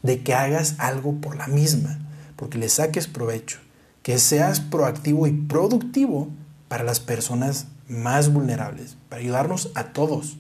de 0.02 0.20
que 0.24 0.35
hagas 0.35 0.74
algo 0.78 1.20
por 1.20 1.37
la 1.37 1.46
misma, 1.46 2.00
porque 2.35 2.59
le 2.59 2.70
saques 2.70 3.07
provecho, 3.07 3.61
que 4.02 4.18
seas 4.18 4.59
proactivo 4.59 5.28
y 5.28 5.33
productivo 5.33 6.28
para 6.66 6.83
las 6.83 6.98
personas 6.98 7.66
más 7.87 8.33
vulnerables, 8.33 8.96
para 9.09 9.22
ayudarnos 9.22 9.70
a 9.76 9.92
todos. 9.92 10.38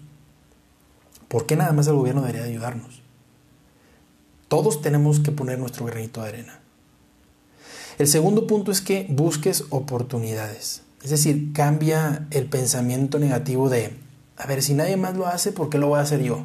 ¿Por 1.34 1.46
qué 1.46 1.56
nada 1.56 1.72
más 1.72 1.88
el 1.88 1.94
gobierno 1.94 2.20
debería 2.20 2.44
ayudarnos? 2.44 3.02
Todos 4.46 4.82
tenemos 4.82 5.18
que 5.18 5.32
poner 5.32 5.58
nuestro 5.58 5.84
granito 5.84 6.22
de 6.22 6.28
arena. 6.28 6.60
El 7.98 8.06
segundo 8.06 8.46
punto 8.46 8.70
es 8.70 8.80
que 8.80 9.08
busques 9.10 9.64
oportunidades. 9.70 10.82
Es 11.02 11.10
decir, 11.10 11.52
cambia 11.52 12.28
el 12.30 12.46
pensamiento 12.46 13.18
negativo 13.18 13.68
de, 13.68 13.96
a 14.36 14.46
ver, 14.46 14.62
si 14.62 14.74
nadie 14.74 14.96
más 14.96 15.16
lo 15.16 15.26
hace, 15.26 15.50
¿por 15.50 15.70
qué 15.70 15.78
lo 15.78 15.88
voy 15.88 15.98
a 15.98 16.02
hacer 16.02 16.22
yo? 16.22 16.44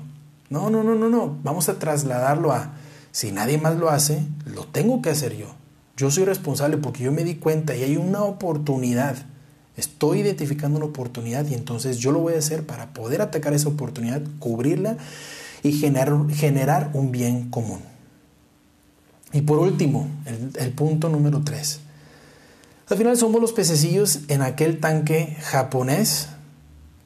No, 0.49 0.71
no, 0.71 0.83
no, 0.83 0.95
no, 0.95 1.07
no. 1.07 1.37
Vamos 1.43 1.69
a 1.69 1.77
trasladarlo 1.77 2.51
a, 2.51 2.73
si 3.11 3.31
nadie 3.31 3.59
más 3.59 3.77
lo 3.77 3.91
hace, 3.91 4.25
lo 4.47 4.65
tengo 4.65 5.03
que 5.03 5.11
hacer 5.11 5.37
yo. 5.37 5.53
Yo 5.97 6.09
soy 6.09 6.25
responsable 6.25 6.77
porque 6.77 7.03
yo 7.03 7.11
me 7.11 7.23
di 7.23 7.35
cuenta 7.35 7.75
y 7.75 7.83
hay 7.83 7.95
una 7.95 8.23
oportunidad 8.23 9.17
Estoy 9.79 10.19
identificando 10.19 10.77
una 10.77 10.87
oportunidad 10.87 11.47
y 11.47 11.53
entonces 11.53 11.99
yo 11.99 12.11
lo 12.11 12.19
voy 12.19 12.33
a 12.33 12.39
hacer 12.39 12.65
para 12.65 12.93
poder 12.93 13.21
atacar 13.21 13.53
esa 13.53 13.69
oportunidad, 13.69 14.21
cubrirla 14.39 14.97
y 15.63 15.71
generar, 15.71 16.13
generar 16.33 16.89
un 16.93 17.13
bien 17.13 17.49
común. 17.49 17.79
Y 19.31 19.41
por 19.41 19.59
último, 19.59 20.09
el, 20.25 20.71
punto 20.71 21.07
número 21.07 21.43
tres. 21.45 21.79
Al 22.89 22.97
final 22.97 23.15
somos 23.15 23.39
los 23.39 23.53
pececillos 23.53 24.21
en 24.27 24.41
aquel 24.41 24.81
tanque 24.81 25.37
japonés 25.39 26.27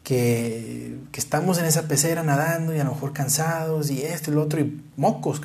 que, 0.04 0.98
estamos 1.14 1.60
en 1.60 1.66
esa 1.66 1.88
pecera 1.88 2.24
nadando 2.24 2.74
y 2.74 2.80
a 2.80 2.86
lo 2.86 2.94
mejor 2.94 3.14
cansados 3.14 3.92
y 3.92 4.02
esto 4.02 4.32
y 4.32 4.34
lo 4.34 4.42
otro 4.42 4.62
y 4.62 4.82
mocos, 4.98 5.42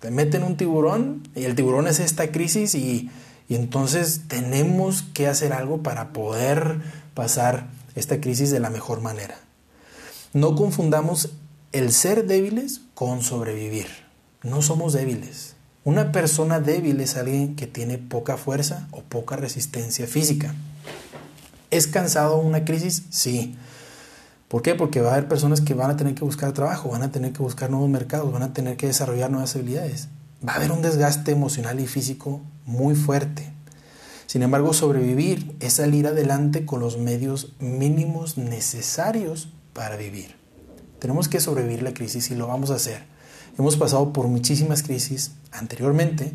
Te 0.00 0.10
meten 0.10 0.42
un 0.42 0.58
tiburón 0.58 1.26
y 1.34 1.44
el 1.44 1.54
tiburón 1.54 1.86
es 1.86 1.98
esta 1.98 2.30
crisis 2.30 2.74
y 2.74 3.10
y 3.48 3.54
entonces 3.54 4.22
tenemos 4.28 5.02
que 5.14 5.26
hacer 5.26 5.52
algo 5.52 5.82
para 5.82 6.12
poder 6.12 6.80
pasar 7.14 7.68
esta 7.94 8.20
crisis 8.20 8.50
de 8.50 8.60
la 8.60 8.70
mejor 8.70 9.00
manera. 9.00 9.36
No 10.34 10.54
confundamos 10.54 11.30
el 11.72 11.92
ser 11.92 12.26
débiles 12.26 12.82
con 12.94 13.22
sobrevivir. 13.22 13.86
No 14.42 14.62
somos 14.62 14.92
débiles. 14.92 15.54
Una 15.84 16.12
persona 16.12 16.60
débil 16.60 17.00
es 17.00 17.16
alguien 17.16 17.56
que 17.56 17.66
tiene 17.66 17.96
poca 17.96 18.36
fuerza 18.36 18.88
o 18.90 19.02
poca 19.02 19.36
resistencia 19.36 20.06
física. 20.06 20.54
¿Es 21.70 21.86
cansado 21.86 22.36
una 22.36 22.64
crisis? 22.64 23.04
Sí. 23.10 23.56
¿Por 24.48 24.62
qué? 24.62 24.74
Porque 24.74 25.00
va 25.00 25.10
a 25.10 25.12
haber 25.14 25.28
personas 25.28 25.60
que 25.60 25.74
van 25.74 25.90
a 25.90 25.96
tener 25.96 26.14
que 26.14 26.24
buscar 26.24 26.52
trabajo, 26.52 26.90
van 26.90 27.02
a 27.02 27.12
tener 27.12 27.32
que 27.32 27.42
buscar 27.42 27.70
nuevos 27.70 27.88
mercados, 27.88 28.32
van 28.32 28.42
a 28.42 28.52
tener 28.52 28.76
que 28.76 28.86
desarrollar 28.86 29.30
nuevas 29.30 29.54
habilidades. 29.56 30.08
Va 30.46 30.52
a 30.52 30.56
haber 30.56 30.70
un 30.70 30.82
desgaste 30.82 31.32
emocional 31.32 31.80
y 31.80 31.86
físico 31.86 32.40
muy 32.64 32.94
fuerte. 32.94 33.52
Sin 34.26 34.42
embargo, 34.42 34.72
sobrevivir 34.72 35.56
es 35.58 35.74
salir 35.74 36.06
adelante 36.06 36.66
con 36.66 36.80
los 36.80 36.98
medios 36.98 37.54
mínimos 37.58 38.38
necesarios 38.38 39.48
para 39.72 39.96
vivir. 39.96 40.36
Tenemos 40.98 41.28
que 41.28 41.40
sobrevivir 41.40 41.82
la 41.82 41.94
crisis 41.94 42.30
y 42.30 42.34
lo 42.34 42.46
vamos 42.46 42.70
a 42.70 42.74
hacer. 42.74 43.02
Hemos 43.58 43.76
pasado 43.76 44.12
por 44.12 44.28
muchísimas 44.28 44.82
crisis 44.82 45.32
anteriormente 45.50 46.32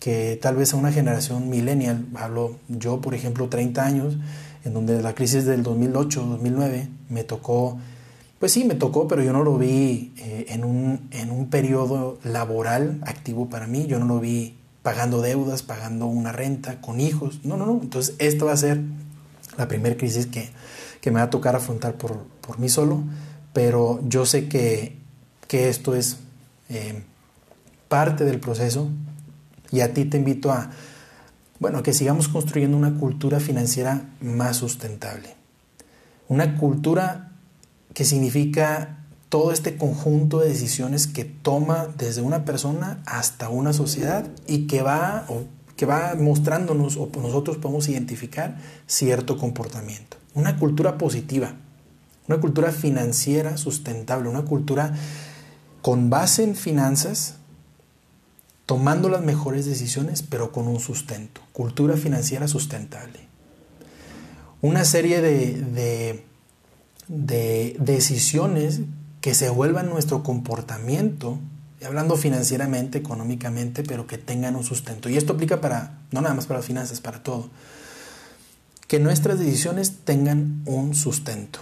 que 0.00 0.38
tal 0.40 0.56
vez 0.56 0.72
a 0.72 0.76
una 0.76 0.92
generación 0.92 1.48
millennial, 1.50 2.06
hablo 2.14 2.56
yo 2.68 3.00
por 3.00 3.14
ejemplo 3.14 3.48
30 3.48 3.84
años, 3.84 4.16
en 4.64 4.74
donde 4.74 5.02
la 5.02 5.14
crisis 5.14 5.44
del 5.44 5.64
2008-2009 5.64 6.88
me 7.08 7.24
tocó, 7.24 7.78
pues 8.38 8.52
sí, 8.52 8.64
me 8.64 8.74
tocó, 8.74 9.08
pero 9.08 9.22
yo 9.22 9.32
no 9.32 9.42
lo 9.42 9.58
vi 9.58 10.12
eh, 10.38 10.46
en, 10.48 10.64
un, 10.64 11.08
en 11.10 11.30
un 11.30 11.50
periodo 11.50 12.18
laboral 12.24 13.00
activo 13.02 13.48
para 13.48 13.66
mí, 13.66 13.86
yo 13.86 13.98
no 13.98 14.06
lo 14.06 14.20
vi 14.20 14.56
pagando 14.82 15.20
deudas, 15.20 15.62
pagando 15.62 16.06
una 16.06 16.32
renta, 16.32 16.80
con 16.80 17.00
hijos. 17.00 17.40
No, 17.44 17.56
no, 17.56 17.66
no. 17.66 17.80
Entonces, 17.82 18.14
esto 18.18 18.46
va 18.46 18.52
a 18.52 18.56
ser 18.56 18.80
la 19.56 19.68
primera 19.68 19.96
crisis 19.96 20.26
que, 20.26 20.50
me 21.06 21.14
va 21.14 21.22
a 21.22 21.30
tocar 21.30 21.56
afrontar 21.56 21.94
por, 21.94 22.26
mí 22.58 22.68
solo, 22.68 23.02
pero 23.52 24.00
yo 24.06 24.26
sé 24.26 24.48
que, 24.48 24.96
esto 25.50 25.94
es 25.94 26.18
eh, 26.68 27.02
parte 27.88 28.24
del 28.24 28.40
proceso 28.40 28.90
y 29.70 29.80
a 29.80 29.94
ti 29.94 30.04
te 30.04 30.18
invito 30.18 30.52
a, 30.52 30.70
bueno, 31.58 31.82
que 31.82 31.94
sigamos 31.94 32.28
construyendo 32.28 32.76
una 32.76 32.94
cultura 32.94 33.40
financiera 33.40 34.10
más 34.20 34.58
sustentable. 34.58 35.34
Una 36.28 36.56
cultura 36.56 37.32
que 37.94 38.04
significa 38.04 38.97
todo 39.28 39.52
este 39.52 39.76
conjunto 39.76 40.40
de 40.40 40.48
decisiones 40.48 41.06
que 41.06 41.24
toma 41.24 41.88
desde 41.98 42.22
una 42.22 42.44
persona 42.44 43.02
hasta 43.06 43.48
una 43.48 43.72
sociedad 43.72 44.26
y 44.46 44.66
que 44.66 44.82
va, 44.82 45.26
o 45.28 45.44
que 45.76 45.86
va 45.86 46.14
mostrándonos 46.18 46.96
o 46.96 47.10
nosotros 47.20 47.58
podemos 47.58 47.88
identificar 47.88 48.58
cierto 48.86 49.36
comportamiento. 49.36 50.16
Una 50.34 50.56
cultura 50.56 50.98
positiva, 50.98 51.54
una 52.26 52.40
cultura 52.40 52.72
financiera 52.72 53.56
sustentable, 53.56 54.28
una 54.28 54.44
cultura 54.44 54.94
con 55.82 56.10
base 56.10 56.44
en 56.44 56.56
finanzas, 56.56 57.36
tomando 58.66 59.08
las 59.08 59.22
mejores 59.22 59.64
decisiones, 59.64 60.22
pero 60.22 60.52
con 60.52 60.68
un 60.68 60.80
sustento. 60.80 61.40
Cultura 61.52 61.96
financiera 61.96 62.48
sustentable. 62.48 63.20
Una 64.60 64.84
serie 64.84 65.22
de, 65.22 66.22
de, 67.08 67.76
decisiones 67.78 68.80
que 69.28 69.34
se 69.34 69.50
vuelvan 69.50 69.90
nuestro 69.90 70.22
comportamiento, 70.22 71.38
hablando 71.84 72.16
financieramente, 72.16 72.96
económicamente, 72.96 73.82
pero 73.82 74.06
que 74.06 74.16
tengan 74.16 74.56
un 74.56 74.64
sustento. 74.64 75.10
Y 75.10 75.18
esto 75.18 75.34
aplica 75.34 75.60
para, 75.60 75.98
no 76.12 76.22
nada 76.22 76.34
más 76.34 76.46
para 76.46 76.60
las 76.60 76.66
finanzas, 76.66 77.02
para 77.02 77.22
todo. 77.22 77.50
Que 78.86 78.98
nuestras 78.98 79.38
decisiones 79.38 79.98
tengan 80.06 80.62
un 80.64 80.94
sustento. 80.94 81.60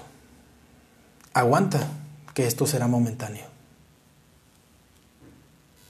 Aguanta, 1.35 1.89
que 2.35 2.47
esto 2.47 2.69
será 2.69 2.87
momentáneo. 2.87 3.47